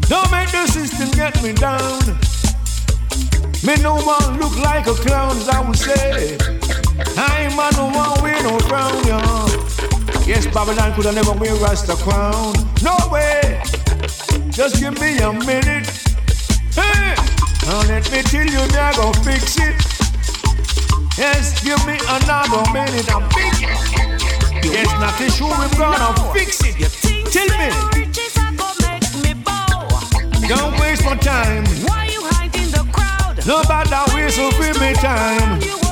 [0.07, 1.99] Don't make the system get me down.
[3.67, 6.37] Me no one look like a clown as I would say.
[7.19, 9.03] I ain't man no one with no crown.
[10.23, 12.55] Yes, Babylon could have never wear Rasta crown.
[12.79, 13.59] No way.
[14.55, 15.91] Just give me a minute.
[16.71, 17.11] Hey,
[17.67, 19.75] now let me tell you, they're gonna fix it.
[21.19, 23.11] Yes, give me another minute.
[23.11, 23.67] I'm fixing.
[24.63, 27.14] Yes, nothing sure we're gonna fix it.
[27.31, 27.69] Tell me.
[30.47, 31.65] Don't waste my time.
[31.85, 33.45] Why you hiding the crowd?
[33.47, 35.84] Nobody waste of me time.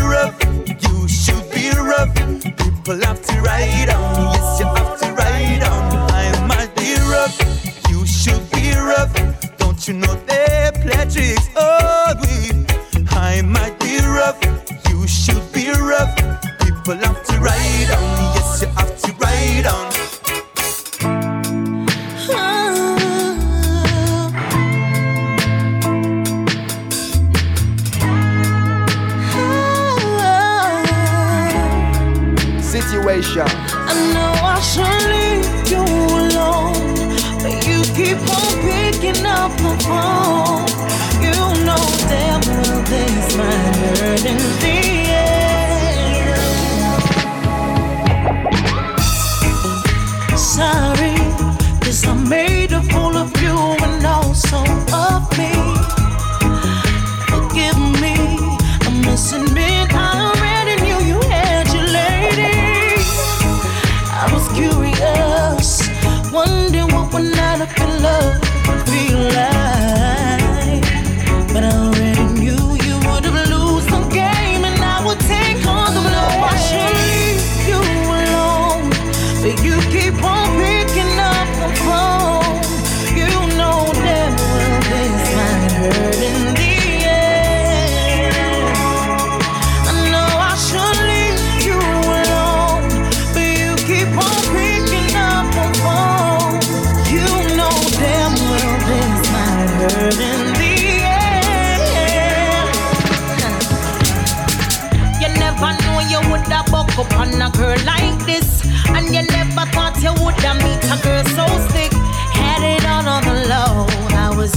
[0.00, 0.36] rough,
[0.82, 2.14] you should be rough.
[2.56, 6.10] People have to ride on, yes, you have to ride on.
[6.10, 7.36] I might be rough,
[7.90, 9.12] you should be rough.
[9.58, 12.66] Don't you know they play tricks on we?
[13.10, 14.38] I might be rough,
[14.88, 16.14] you should be rough.
[16.60, 17.25] People have
[39.84, 40.70] won't.
[41.22, 43.56] You know damn well this my
[43.98, 44.75] burden.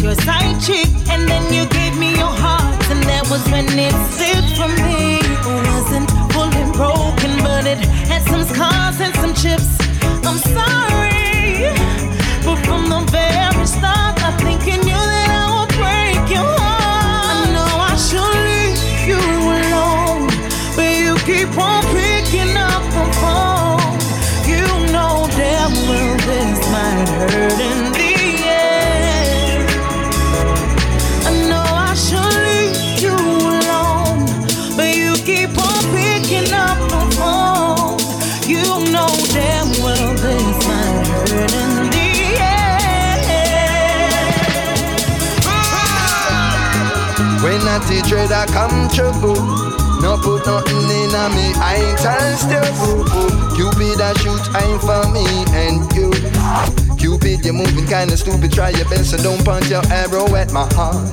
[0.01, 3.93] your side chick, and then you gave me your heart, and that was when it
[4.15, 5.19] slipped from me.
[5.19, 9.77] It wasn't full and broken, but it had some scars and some chips.
[10.23, 11.73] I'm sorry,
[12.45, 17.35] but from the very start, I think you knew that I would break your heart.
[17.35, 18.79] I know I should leave
[19.11, 19.21] you
[19.59, 20.31] alone,
[20.75, 23.99] but you keep on picking up the phone.
[24.47, 24.63] You
[24.95, 27.58] know damn well this might hurt.
[47.89, 49.41] see dread I come trouble.
[49.99, 53.03] No put nothing in me, I ain't unstable.
[53.57, 55.25] Cupid I shoot aim for me
[55.57, 56.13] and you.
[56.95, 58.53] Cupid, you're moving kinda stupid.
[58.53, 61.09] Try your best so don't punch your arrow at my heart.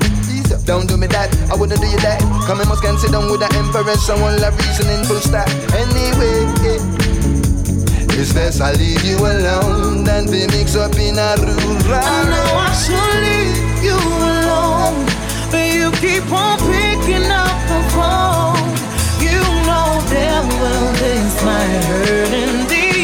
[0.65, 2.21] Don't do me that, I wouldn't do you that.
[2.47, 5.49] Come in, must can sit down with the emperor, Someone love reasoning full stop.
[5.75, 8.21] Anyway, yeah.
[8.21, 11.79] it's best I leave you alone than be mixed up in a room.
[11.89, 15.16] I know I should leave you alone
[16.07, 18.67] keep on picking up the phone.
[19.27, 22.96] You know damn well this might hurt indeed.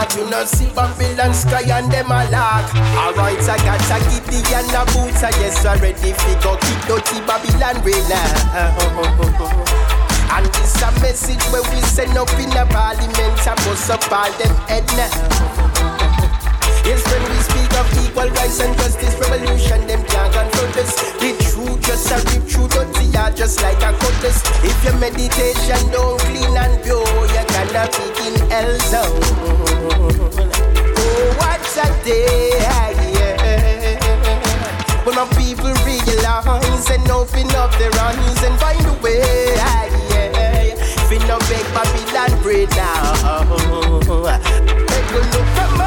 [0.00, 0.16] You want.
[0.16, 2.66] You know see Babylon sky and them a lock.
[2.96, 5.22] Alright, I got a giddy and a boots.
[5.22, 9.26] I yes, I ready fi go kick dirty Babylon now.
[10.30, 14.30] And this a message where we send up in a parliament and bust up all
[14.38, 15.10] them head now.
[16.86, 20.94] Yes, when we speak of equal rights and justice, revolution, them can't confront us.
[21.18, 24.40] The truth just a rip through dirty heart just like a cutlass.
[24.62, 27.04] If your meditation don't clean and pure,
[27.34, 29.59] you're gonna be in hell zone.
[29.82, 29.88] Oh,
[31.38, 32.90] what a day, yeah.
[35.04, 39.88] When my people realize and open up their eyes and find a way, yeah.
[41.08, 43.14] Fin no beg Babylon bread now.
[44.90, 45.78] Make a look on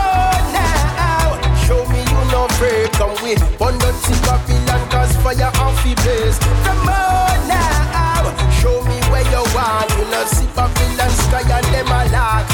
[0.52, 1.38] now.
[1.65, 2.91] Show me you no afraid.
[2.94, 6.38] Come with Burn down see Babylon cause fire off the blaze.
[6.68, 8.34] On now.
[8.60, 9.90] Show me where you want.
[9.98, 12.53] You know see Babylon sky and them a lock.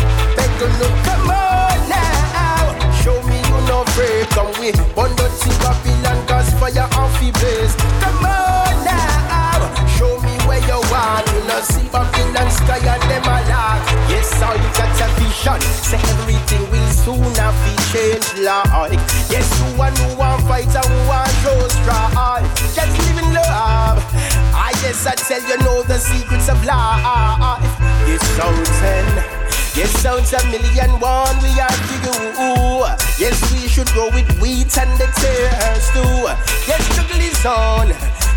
[0.60, 2.92] Make look come on now.
[3.00, 4.28] Show me you no afraid.
[4.36, 7.76] Come with Burn see Babylon cause fire off the blaze.
[8.04, 9.72] Come on now.
[9.96, 11.24] Show me where you want.
[11.32, 13.80] You know see Babylon sky and them a lock.
[14.12, 15.62] Yes, you got a vision.
[15.80, 19.00] Say everything will soon have to change like.
[19.32, 22.44] Yes, you want who want fight and who want show strong.
[22.76, 24.04] Just live in love.
[24.52, 27.64] I yes, I tell you know the secrets of life.
[28.04, 29.39] Yes, something.
[29.76, 32.86] Yes, sounds a million one we are to you.
[33.18, 36.28] Yes, we should go with wheat and the tears too.
[36.68, 37.88] Yes, struggle is on.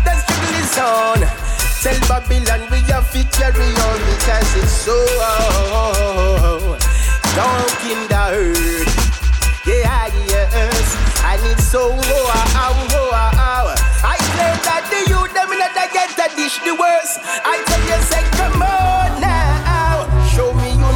[0.05, 1.19] The struggle is on.
[1.83, 4.95] Tell Babylon we have to carry on because it's so
[7.35, 8.93] dark in the earth.
[9.65, 10.87] Yeah, yes,
[11.25, 13.75] and it's so oh, oh, oh, oh.
[14.03, 17.19] I claim that the youth them in the get the dish the worst.
[17.23, 18.92] I tell you, say, come on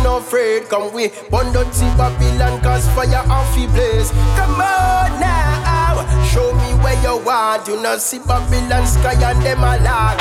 [0.07, 0.69] no afraid.
[0.69, 4.09] Come we burn down see Babylon cause fire off the blaze.
[4.39, 6.07] Come on now.
[6.31, 7.67] Show me where you want.
[7.67, 10.17] You know see Babylon sky and them a lock.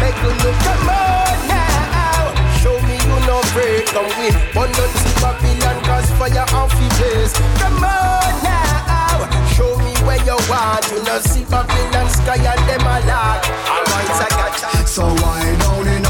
[0.00, 0.56] Make you look.
[0.66, 2.22] Come on now.
[2.60, 3.86] Show me you no afraid.
[3.94, 7.32] Come we burn down see Babylon cause fire off the blaze.
[7.60, 9.24] Come on now.
[9.56, 10.84] Show me where you want.
[10.92, 13.40] You know see Babylon sky and them a lock.
[13.72, 14.84] Alright, I got ya.
[14.84, 16.09] So why down in other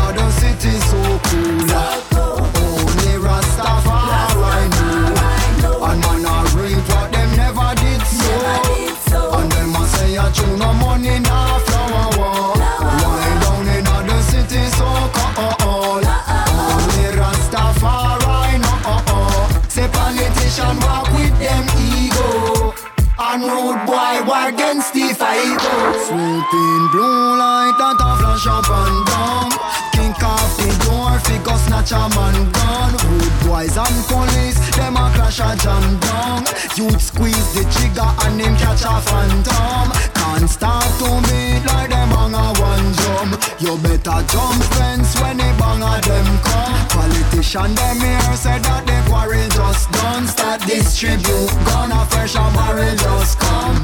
[20.51, 22.75] politician walk with them ego.
[23.19, 25.61] And rude boy war against the fight.
[26.07, 29.51] Swooping blue light that a flash up and down.
[29.93, 34.59] Kink off the door, figure snatch a man gun Rude boys and police,
[34.91, 36.45] them a crash a jam down.
[36.77, 39.91] Youth squeeze the trigger and him catch a phantom.
[40.15, 43.31] Can't start to beat like them hang a one drum.
[43.59, 46.75] You better jump fence when the bang a them come.
[46.91, 50.27] Politician them here say that the quarrel just done.
[50.27, 53.79] Start distribute gun a fresh a barrel just come.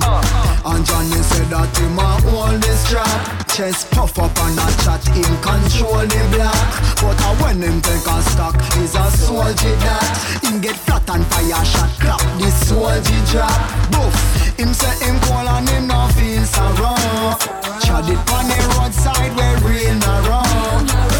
[0.66, 3.46] And Johnny said that him a hold this strap.
[3.48, 6.72] Chest puff up and a chat him control the block.
[7.00, 10.42] But a when him take a stock is a soldier that.
[10.42, 11.90] Him get flat and fire shot.
[12.00, 13.60] Clap the soldier drop.
[13.92, 14.36] Boof.
[14.58, 17.44] Him say him cold and him no feel so rough
[17.84, 20.42] Chad it on the roadside where real narrow.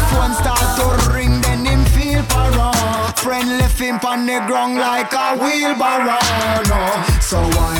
[0.09, 2.73] Phone start to ring then him feel para.
[3.15, 6.17] Friend left him on the ground like a wheelbarrow.
[6.65, 6.81] No.
[7.21, 7.77] So why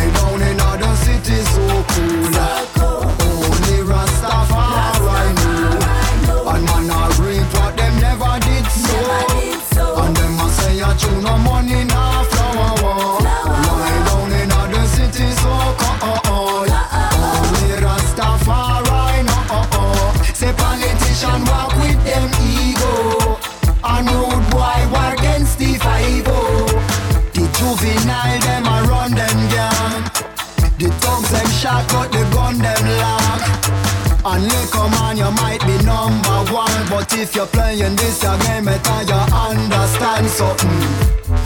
[37.27, 40.79] if you're playing this a game better you understand something.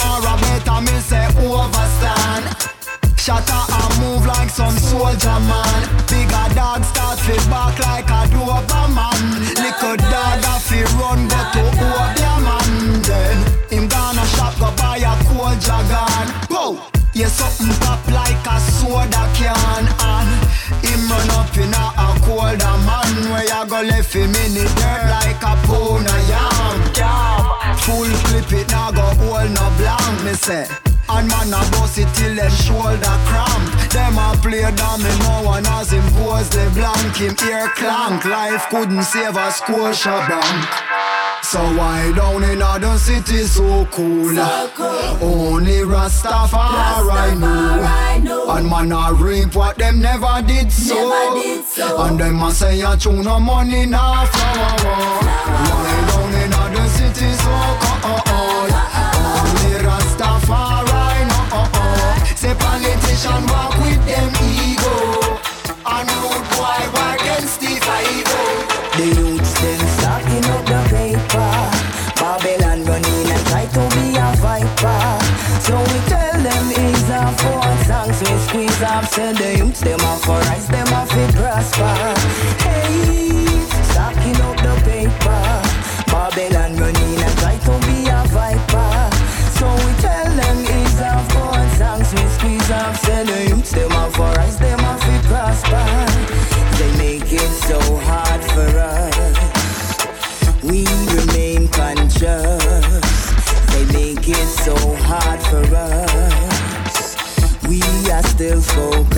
[0.05, 2.43] Or a better me say overstand.
[3.17, 5.81] Shatter and move like some soldier man.
[6.09, 9.25] Bigger dog start fi back like a Doberman.
[9.63, 13.01] Little dog a fi run go to Obeah man.
[13.07, 13.37] Then
[13.71, 16.27] him gonna shop go buy a cold dragon.
[16.51, 16.77] Whoa,
[17.13, 19.85] yeah something pop like a soda can.
[20.13, 20.29] And
[20.85, 23.31] him run up in a, a colder man.
[23.31, 24.65] Where you go left him in the
[30.41, 30.65] say.
[31.09, 35.91] And man a bust it till them shoulder cramp Them a play domino and as
[35.91, 40.69] him pose the blank Him ear clank Life couldn't save a squasher bank
[41.43, 44.33] so why down in other city so cool?
[44.33, 45.49] So cool.
[45.51, 48.49] Only Rastafari know.
[48.51, 50.93] And man a reap what them never did so.
[50.93, 52.03] Never did so.
[52.03, 54.77] And them a say a tune no money now flower.
[54.85, 58.50] Why down in other city so cool?
[62.63, 64.95] Politician walk with them ego.
[65.85, 68.29] And rude boy work against the five.
[68.97, 71.53] The youths them stocking up the paper.
[72.21, 75.01] Babylon running and try to be a viper.
[75.65, 79.05] So we tell them is a four songs we squeeze up.
[79.05, 82.20] Say the youths them off for rise, them off it prosper.
[108.41, 109.10] Still focused.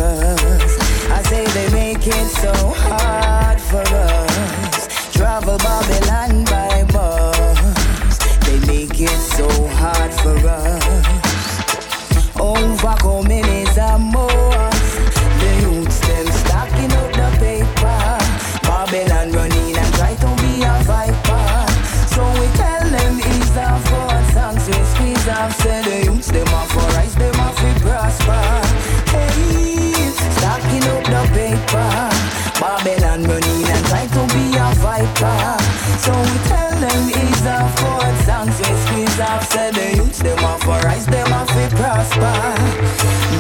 [40.64, 42.34] For rise, them off we prosper.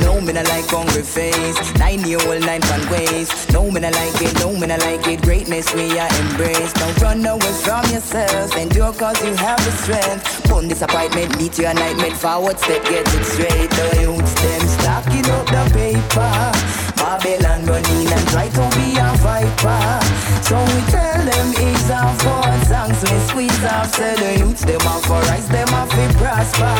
[0.03, 1.57] No, me not like hungry face.
[1.75, 3.29] Nine year old, nine fun ways.
[3.51, 4.33] No, me not like it.
[4.39, 5.21] No, me not like it.
[5.21, 6.73] Greatness we are embrace.
[6.73, 8.55] Don't run away from yourself.
[8.57, 10.43] Endure cause you have the strength.
[10.49, 12.15] Put disappointment, meet your nightmare.
[12.15, 13.69] Forward step, get it straight.
[13.71, 16.92] The youths them stacking up the paper.
[17.03, 19.99] Babylon running and try to be a viper.
[20.41, 23.93] So we tell them is a four songs we squeeze off.
[23.93, 26.71] Say the youths them off for rise, them off we prosper.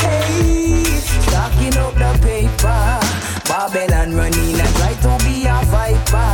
[0.00, 0.84] Hey,
[1.28, 3.00] stacking up the paper.
[3.52, 6.32] Babylon running and try to be a viper.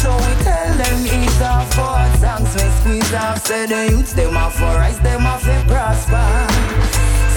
[0.00, 3.46] So we tell them it's a four songs we squeeze off.
[3.46, 6.24] Say the youths them off for rise, them off we prosper.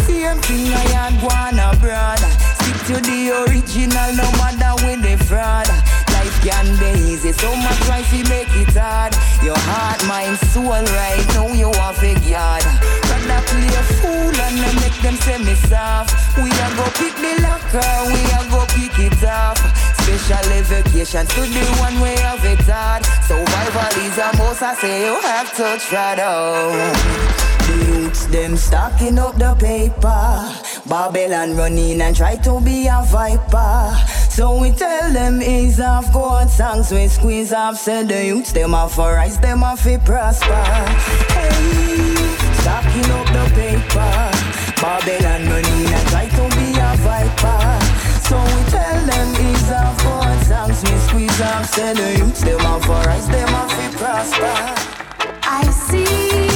[0.07, 2.46] Same thing I had one abroad.
[2.87, 5.67] To the original, no matter with the fraud.
[6.15, 9.11] Life can be easy, so much life you make it hard.
[9.43, 12.63] Your heart, mind, soul, right now you are fake yard.
[13.11, 16.15] Rather play a fool and then make them say me soft.
[16.39, 19.59] We a go pick the locker, we a go pick it off.
[20.07, 23.03] Special vacations to the one way of it hard.
[23.27, 26.71] Survival is a most I say you have to try though.
[27.67, 30.66] The youths them stacking up the paper.
[30.87, 33.93] Babylon running and try to be a viper.
[34.29, 37.77] So we tell them is off God songs we squeeze off.
[37.77, 40.63] Said the youths them off for rise, them off fi prosper.
[41.35, 42.15] Hey,
[42.61, 44.47] stacking up the paper.
[44.81, 47.85] Babylon running and try to be a viper.
[48.23, 51.65] So we tell them is off God songs we squeeze off.
[51.65, 55.37] Said the youths them off for rise, them off fi prosper.
[55.43, 56.46] I see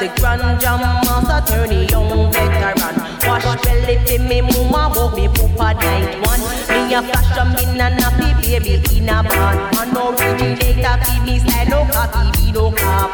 [0.00, 2.96] the grand jam master, attorney, young veteran.
[3.28, 6.40] Wash belly fi me mama, but me poopa night one.
[6.72, 9.96] Me a flash a in a nappy baby in a bad man.
[9.96, 13.09] Originator fi me style, no copy, be no carbon.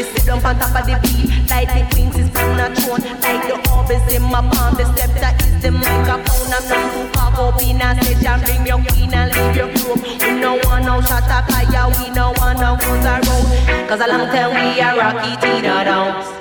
[0.00, 3.04] Me sit down on top of the beat, like the queens is on a throne,
[3.20, 4.72] like the orbis in my palm.
[4.72, 6.48] The scepter is the microphone.
[6.56, 8.40] I'm not too far up in a session.
[8.40, 10.00] Bring your queen and leave your room.
[10.00, 13.44] We no want no shot up higher, we no want no guns around.
[13.92, 16.32] Cause a long time we are rocky Tina dance.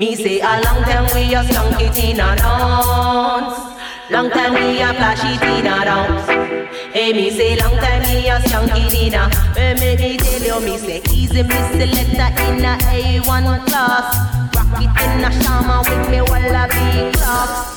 [0.00, 3.54] Me say a long time we are skunky Tina dance.
[4.10, 6.26] Long time we a flashy Tina dance.
[6.92, 9.45] Hey, me say long time me a skunky Tina.
[9.56, 14.54] Hey, me, me tell you, me say easy, me selector in a A1 class.
[14.54, 17.75] Rock it in a shama with me wallaby clocks.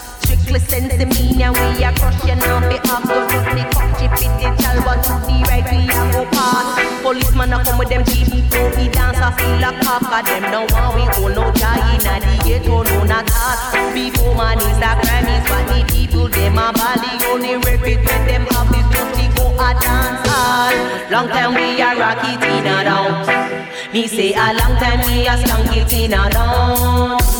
[0.49, 4.33] Strictly sensimania, we a crush you now be off Go to the cock chip it
[4.41, 7.03] the chal but to the right we a go past.
[7.03, 10.01] Policeman a come with them jeep So we dance a feel a cock.
[10.09, 14.33] Cause them no want we hold no joy Inna the ghetto no not hard Before
[14.33, 18.45] man is a crime is what the people them a bally Only repeat when them
[18.49, 20.73] have is just to go a dance hall.
[21.13, 25.85] Long time we a rocky Tina dance Me say a long time we a skunky
[25.87, 27.37] Tina dance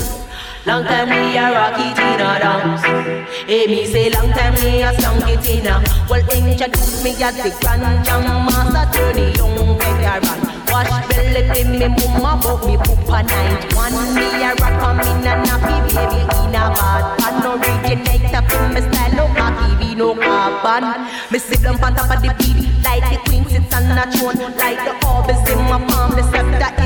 [0.68, 2.84] Long time we a rocky Tina dance.
[3.48, 5.82] Hey, me say long time we a skunky Tina.
[6.10, 10.40] Well, introduce me as the grand jam master, attorney, young veteran.
[10.68, 13.96] Wash belly fi me mama, but me poop a night one.
[14.16, 17.40] Me a rock on me na nappy baby in a bad pan.
[17.48, 21.08] Originator fi me style, no cocky, be no carbon.
[21.32, 24.36] Me sit down on top of the beat, like the queen sits on a throne,
[24.58, 26.12] like the orbs in my palm.
[26.20, 26.79] The scepter the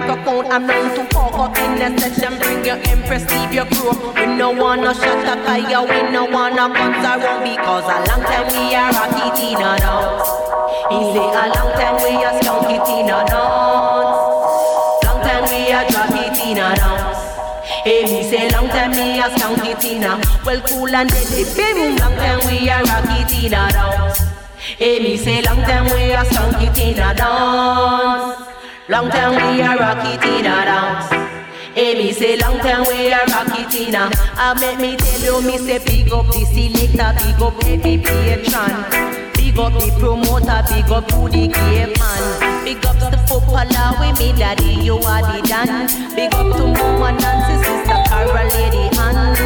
[0.00, 0.46] microphone.
[0.50, 3.92] I'm known to fuck up in the session, bring your impress, leave your crew.
[4.14, 8.48] We no wanna shut up fire, we no wanna guns around because a long time
[8.52, 10.28] we are rocky Tina dance.
[10.90, 15.04] He say a long time we are skunky Tina dance.
[15.04, 17.18] Long time we are rocky Tina dance.
[17.84, 20.20] Hey, me say long time me a skunky Tina.
[20.44, 21.98] Well, cool and deadly, baby.
[21.98, 24.20] Long time we a rocky Tina dance.
[24.78, 28.50] Hey, me say long time we a skunky Tina dance.
[28.90, 31.10] Long time we a rocky Tina dance.
[31.76, 34.10] Me say long time we a rocky Tina.
[34.34, 38.82] I make me tell you, me say big up the selector, big up every patron.
[39.38, 42.64] Big up the promoter, big up to the gay man.
[42.64, 45.86] Big up the footballer with me, daddy, you are the dan.
[46.16, 49.38] Big up to mama Nancy, sister Carol, lady Ann.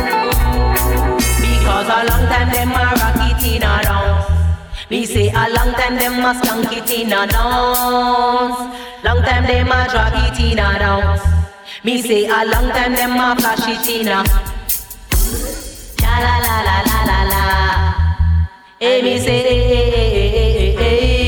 [1.36, 4.43] Because a long time them a rocky Tina dance.
[4.90, 8.58] Me say a long time them a skunky Tina dance.
[9.02, 11.22] Long time them a rocky Tina dance.
[11.82, 14.22] Me say a long time them a flashy Tina.
[16.02, 17.40] La la la la la la la.
[18.78, 21.26] Hey, eh, me say, hey, hey, hey, hey, hey, hey.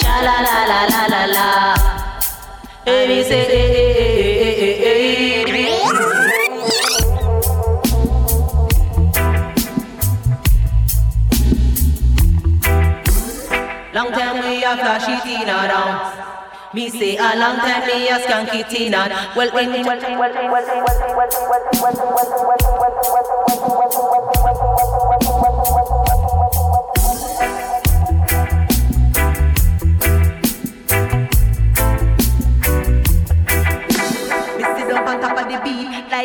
[0.00, 1.46] Cha la la la la la la.
[2.86, 3.91] Hey, me say, hey, hey,
[16.74, 19.30] Me say a long time me a skunky Tina.
[19.36, 19.72] Well, when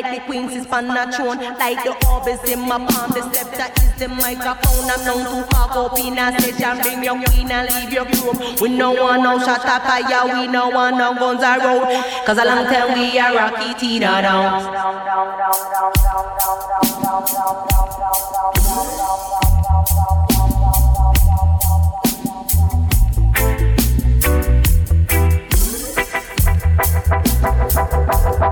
[0.02, 3.10] like the queens is on a throne, like the orbs in my palm.
[3.12, 4.90] The scepter is the microphone.
[4.94, 8.38] I'm known to fuck up in a session, bring your queen and leave your room.
[8.62, 12.04] We no want no shot up fire, we no want no guns around.
[12.26, 14.98] Cause a long time we are rocky Tina down.
[28.28, 28.44] Policeman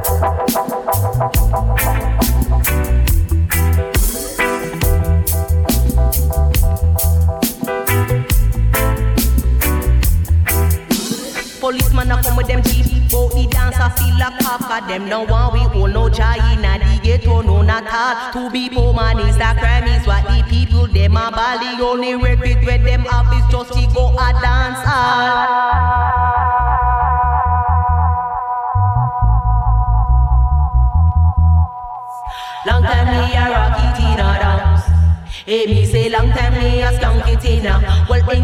[12.10, 14.88] a come with them jeep, but the dancer feel like cocker.
[14.88, 16.24] Them no want we hold no joy
[16.54, 18.32] inna the ghetto, no not all.
[18.32, 21.82] To be poor man is a crime, is what the people them a bally.
[21.84, 26.35] Only repeat where them have is just to go a dance hall.
[32.66, 34.82] Long time me a rocky Tina dance.
[35.46, 37.80] Hey, me say long time me a skunky Tina.
[38.10, 38.44] Well, in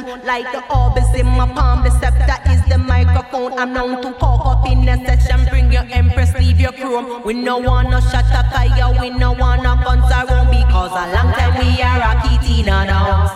[0.00, 0.20] tone.
[0.24, 3.58] Like the orbis in my palm, the scepter is the microphone.
[3.58, 5.46] I'm known to pop up in a session.
[5.50, 7.20] Bring your empress, leave your crew.
[7.24, 11.58] We no wanna shut up fire, we no wanna guns around because a long time
[11.58, 13.28] we are a kitty now.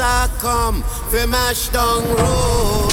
[0.00, 2.87] I come, for mash down road.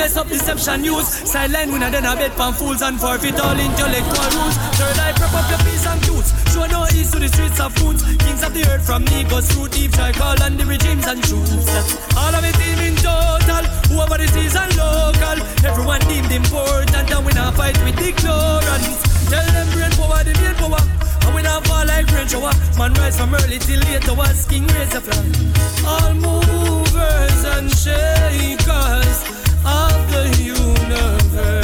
[0.00, 1.08] Mess up, deception use.
[1.28, 4.56] Silent winner, then a bet pan fools and forfeit all intellectual rules.
[4.80, 6.30] Third eye, prep up your peace and cutes.
[6.52, 8.00] Show no ease to the streets of foods.
[8.24, 11.68] Kings of the earth from Negros, root deep, call on the regimes and truths.
[12.16, 13.64] All of it team in total.
[13.92, 15.38] Whoever is and local.
[15.68, 18.96] Everyone deemed important, and we not fight with ignorance.
[19.28, 20.80] Tell them brain power, the main power.
[21.28, 22.56] And we not fall like rain shower.
[22.80, 24.16] Man rise from early till late to
[24.48, 25.28] king raise a flag.
[25.84, 31.59] All movers and shakers of the universe.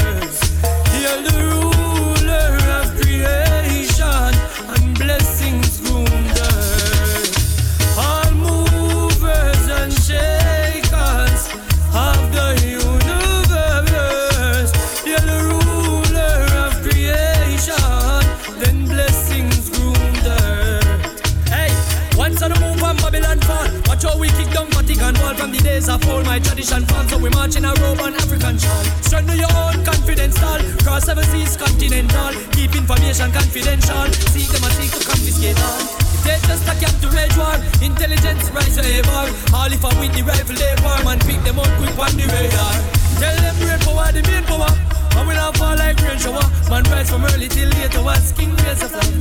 [25.87, 26.27] From the days.
[26.27, 28.85] My tradition forms, so we march in a robe and African shawl.
[29.03, 30.59] Strengthen your own confidence, tall.
[30.83, 32.35] Cross seven seas, continental.
[32.53, 34.07] Keep information confidential.
[34.35, 35.83] Seek them and seek to confiscate all.
[36.27, 37.55] They just a cap to rage war.
[37.83, 39.31] Intelligence rise a bar.
[39.55, 40.99] All if I win the rifle, they war.
[41.07, 42.77] Man, pick them out quick on the radar.
[43.23, 44.73] Tell them brain power, the main power.
[45.17, 46.45] And we not fall like rain shower.
[46.69, 49.15] Man, rise from early till late to watch king raise a flag.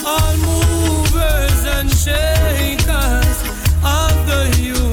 [0.00, 3.38] All movers and shakers
[3.84, 4.85] of the universe.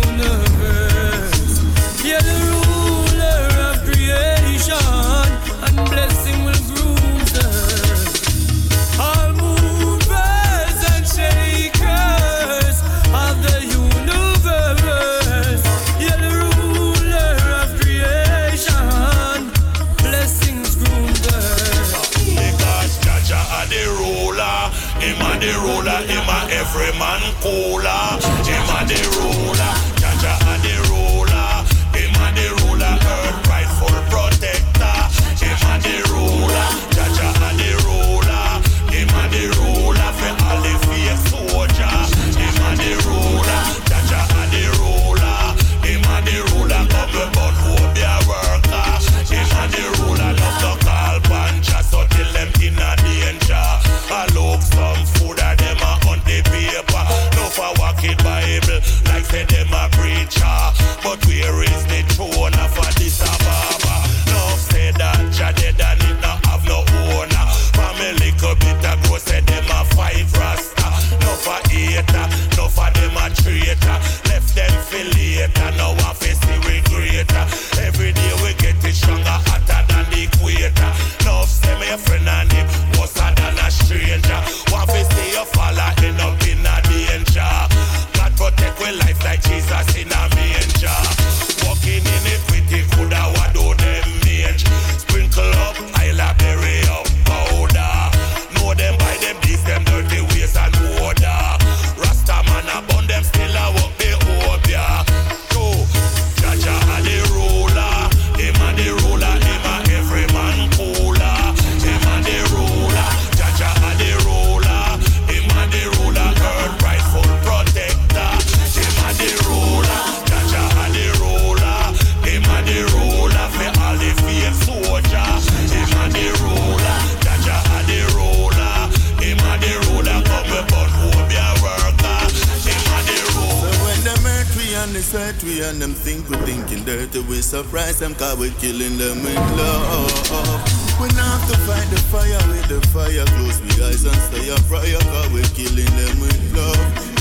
[135.59, 139.35] Hurt and them think we thinking dirty, we surprise them cause we killing them with
[139.57, 140.99] love.
[140.99, 144.49] We not have to fight the fire with the fire, close we eyes and stay
[144.49, 147.12] a prayer cause we killing them with love.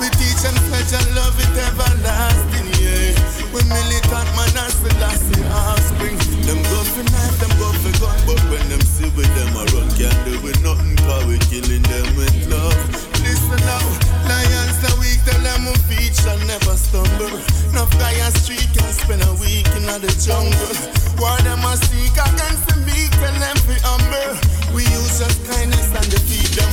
[0.00, 3.14] We teach and pledge and love it everlasting, yeah.
[3.54, 6.18] We militant man and Selassie offspring.
[6.46, 9.64] Them go for knife, them go for gun, but when them see with them I
[9.72, 12.78] run, can't do with nothing, cause we killing them with love.
[13.22, 13.84] Listen now,
[14.26, 17.30] lions the weak, tell them who feet shall never stumble.
[17.70, 20.74] No guy on street can spend a week in the jungle.
[21.22, 24.34] Why them a seek I can see meek, tell them we humble.
[24.74, 26.71] We use just kindness and defeat them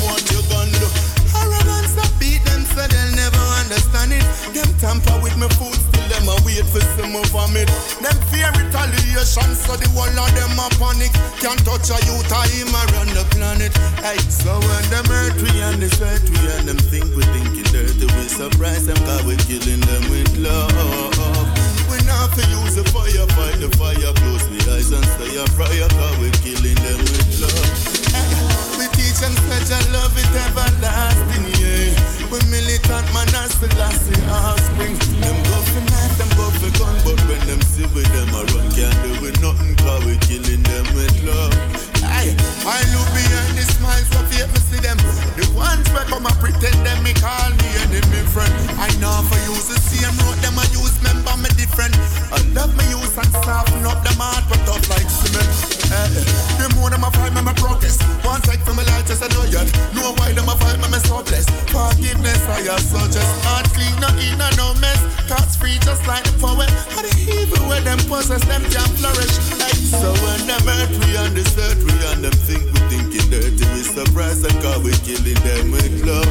[2.80, 4.24] so they'll never understand it.
[4.56, 7.68] Them tamper with me food, still them a wait for some more vomit.
[8.00, 11.12] Them fear retaliation, so the whole of them a panic.
[11.44, 13.76] Can't touch a youth, I him around the planet.
[14.00, 17.68] Hey, so when them hurt we and they hurt we and them think we thinking
[17.68, 20.72] dirty, we surprise them 'cause we killing them with love.
[21.92, 25.44] We not fi use the fire, fight the fire, close the eyes and say a
[25.58, 27.68] prayer, 'cause we killing them with love.
[28.16, 28.32] Hey,
[28.78, 31.98] we teach them such a love it everlasting, yeah.
[32.30, 34.94] We militant man as the last offspring.
[35.18, 38.46] Them go for knife, them go for gun, but when them see with them a
[38.54, 41.54] run, can't do with nothing, cause we killing them with love.
[42.06, 44.98] Aye, I look behind the smiles, so fake me see them.
[45.38, 48.54] The ones where come and pretend them, me call me enemy friend.
[48.78, 51.98] I know for use the same road, them I use, member me different.
[52.30, 55.50] I love me use and soften up them heart, but tough like cement.
[55.90, 56.22] Eh,
[56.62, 57.98] the more them a fight, me, me progress.
[58.22, 59.66] One take from my life, just a loyal.
[59.96, 61.50] Know why them a fight, me, me so blessed.
[61.70, 63.32] Forgiveness, I have suggest.
[63.46, 65.00] Heart clean, no in no mess.
[65.30, 66.70] Thoughts free, just like the poet.
[66.98, 69.36] And the evil where them possess, them can flourish.
[69.62, 73.28] Hey, so when them hurt, we on this earth, we on them think we thinking
[73.30, 73.66] dirty.
[73.78, 76.26] We surprised and cause we killing them with love.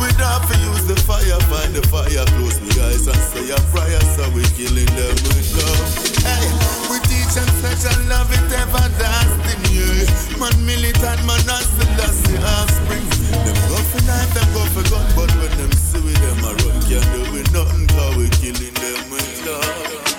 [0.00, 3.46] We don't have to use the fire, find the fire, close the eyes and say
[3.54, 4.02] a prayer.
[4.18, 5.86] So we killing them with love.
[6.26, 6.85] Hey,
[7.60, 10.38] such a love it everlasting, yeah.
[10.40, 13.04] Man militant, man as the last offspring.
[13.44, 16.52] Them go for knife, them go for gun, but when them see with them a
[16.54, 20.15] run, can't do with nothing, cause we killing them with love.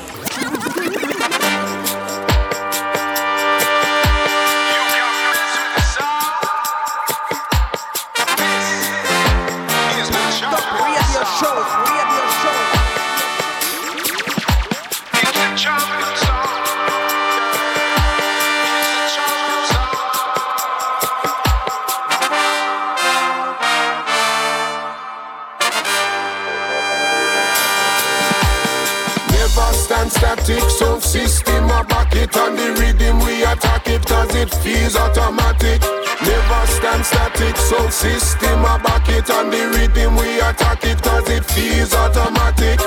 [34.67, 35.81] Feels automatic.
[36.27, 41.29] Never stand static, so system a back it on the rhythm we attack it cause
[41.29, 42.79] it feels automatic.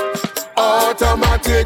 [0.57, 1.65] Automatic,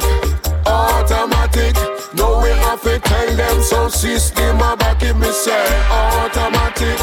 [0.66, 1.76] automatic.
[2.14, 6.98] No we have to tell them so system a back it me say automatic,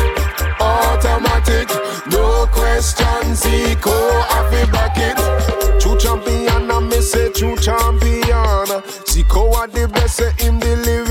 [0.59, 1.69] automatic.
[2.11, 3.97] No questions, eco
[4.33, 5.19] have to back it.
[5.81, 8.67] True champion, I me say true champion.
[9.11, 11.02] Zico are the best, him the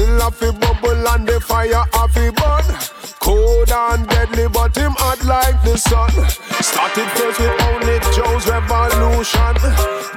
[0.00, 2.66] still a bubble and the fire a burn.
[3.20, 6.10] Cold and deadly, but him hot like the sun.
[6.62, 9.54] Started first with only Joe's revolution.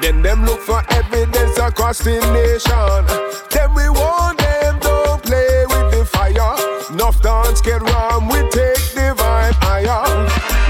[0.02, 3.04] Then them look for evidence across the nation.
[3.52, 6.56] Then we want them don't play with the fire.
[6.92, 10.04] Enough dance get wrong, we take the vibe higher.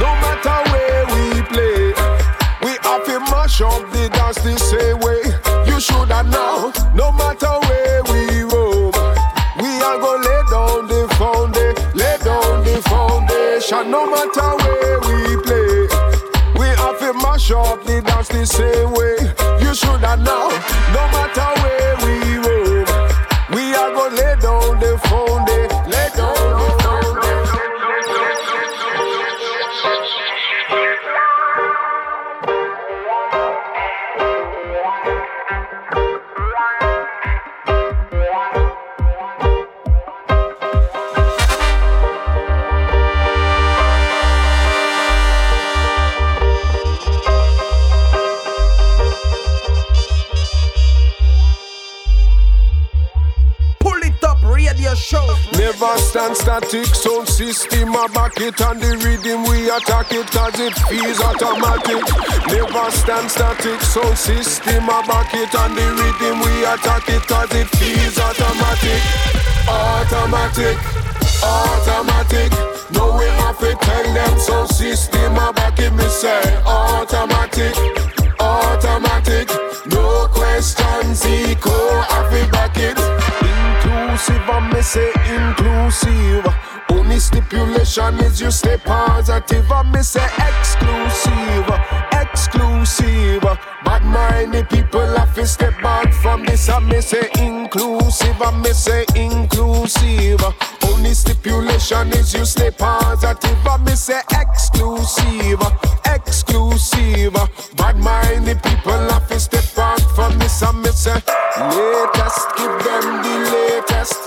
[0.02, 1.94] No matter where we play,
[2.64, 5.22] we have to mash up the dance the same way.
[5.70, 6.43] You should have known.
[14.04, 15.88] No matter where we play,
[16.60, 19.16] we have to mash up the dance the same way.
[19.66, 20.52] You should have known.
[20.92, 21.53] No matter
[57.54, 62.02] system a back it and the rhythm we attack it cause it feels automatic.
[62.50, 67.54] Never stand static, sound system a back it and the rhythm we attack it cause
[67.54, 69.02] it feels automatic.
[69.70, 70.78] Automatic,
[71.46, 72.50] automatic.
[72.90, 77.78] No we have to tell them sound system a back it me say automatic,
[78.40, 79.48] automatic.
[79.94, 81.70] No questions, eco
[82.10, 82.98] have to back it.
[83.46, 86.63] Inclusive, I may say inclusive.
[87.14, 89.72] Only stipulation is you stay positive.
[89.72, 91.70] I may say exclusive,
[92.12, 93.44] exclusive.
[93.86, 96.68] Bad minded people have to step back from this.
[96.70, 98.42] I may say inclusive.
[98.42, 100.42] I may say inclusive.
[101.46, 103.68] Only stipulation is stay positive.
[103.68, 105.60] I may say exclusive,
[106.06, 107.34] exclusive.
[107.76, 110.60] Bad minded people have to step back from this.
[110.60, 111.14] say
[111.60, 114.20] latest, give them the latest.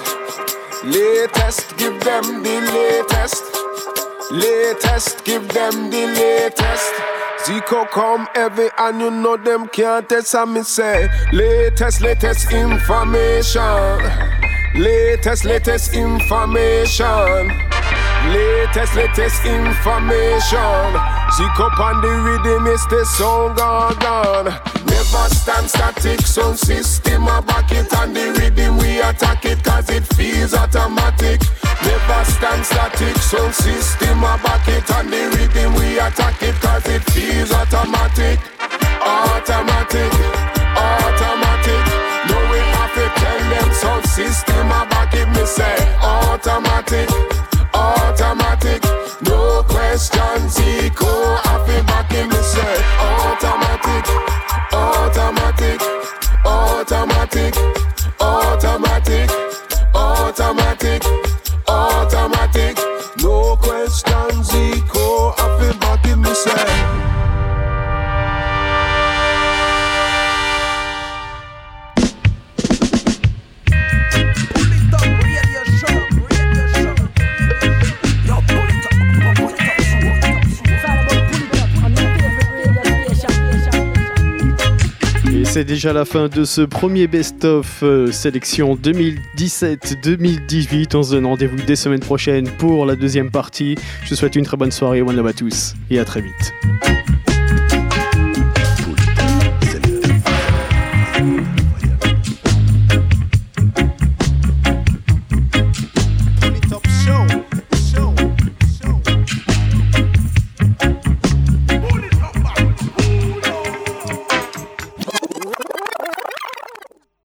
[0.84, 3.44] Latest, give them the latest.
[4.30, 6.93] Latest, give them the latest.
[7.44, 14.45] Zico come heavy and you know them can't test and me say latest, latest information.
[14.78, 17.48] Latest, latest information.
[18.28, 20.93] Latest, latest information.
[21.32, 24.44] Zico on the rhythm is the song gone.
[24.85, 29.89] Never stand static, sound system a back it and the rhythm we attack it cause
[29.89, 31.40] it feels automatic.
[31.82, 36.86] Never stand static, sound system a back it and the rhythm we attack it cause
[36.86, 38.40] it feels automatic.
[39.01, 40.12] Automatic,
[40.77, 41.45] automatic.
[44.16, 47.06] System a back it me say automatic,
[47.74, 48.82] automatic.
[49.20, 54.05] No questions, eco happy back in me say automatic,
[54.72, 55.80] automatic,
[56.47, 57.55] automatic,
[58.18, 59.30] automatic,
[59.94, 61.02] automatic,
[61.68, 62.76] automatic.
[63.22, 67.26] No questions, eco happy back in me say.
[85.56, 90.94] C'est déjà la fin de ce premier best-of euh, sélection 2017-2018.
[90.94, 93.74] On se donne rendez-vous dès semaine prochaine pour la deuxième partie.
[94.04, 95.00] Je vous souhaite une très bonne soirée.
[95.00, 96.52] One love à tous et à très vite.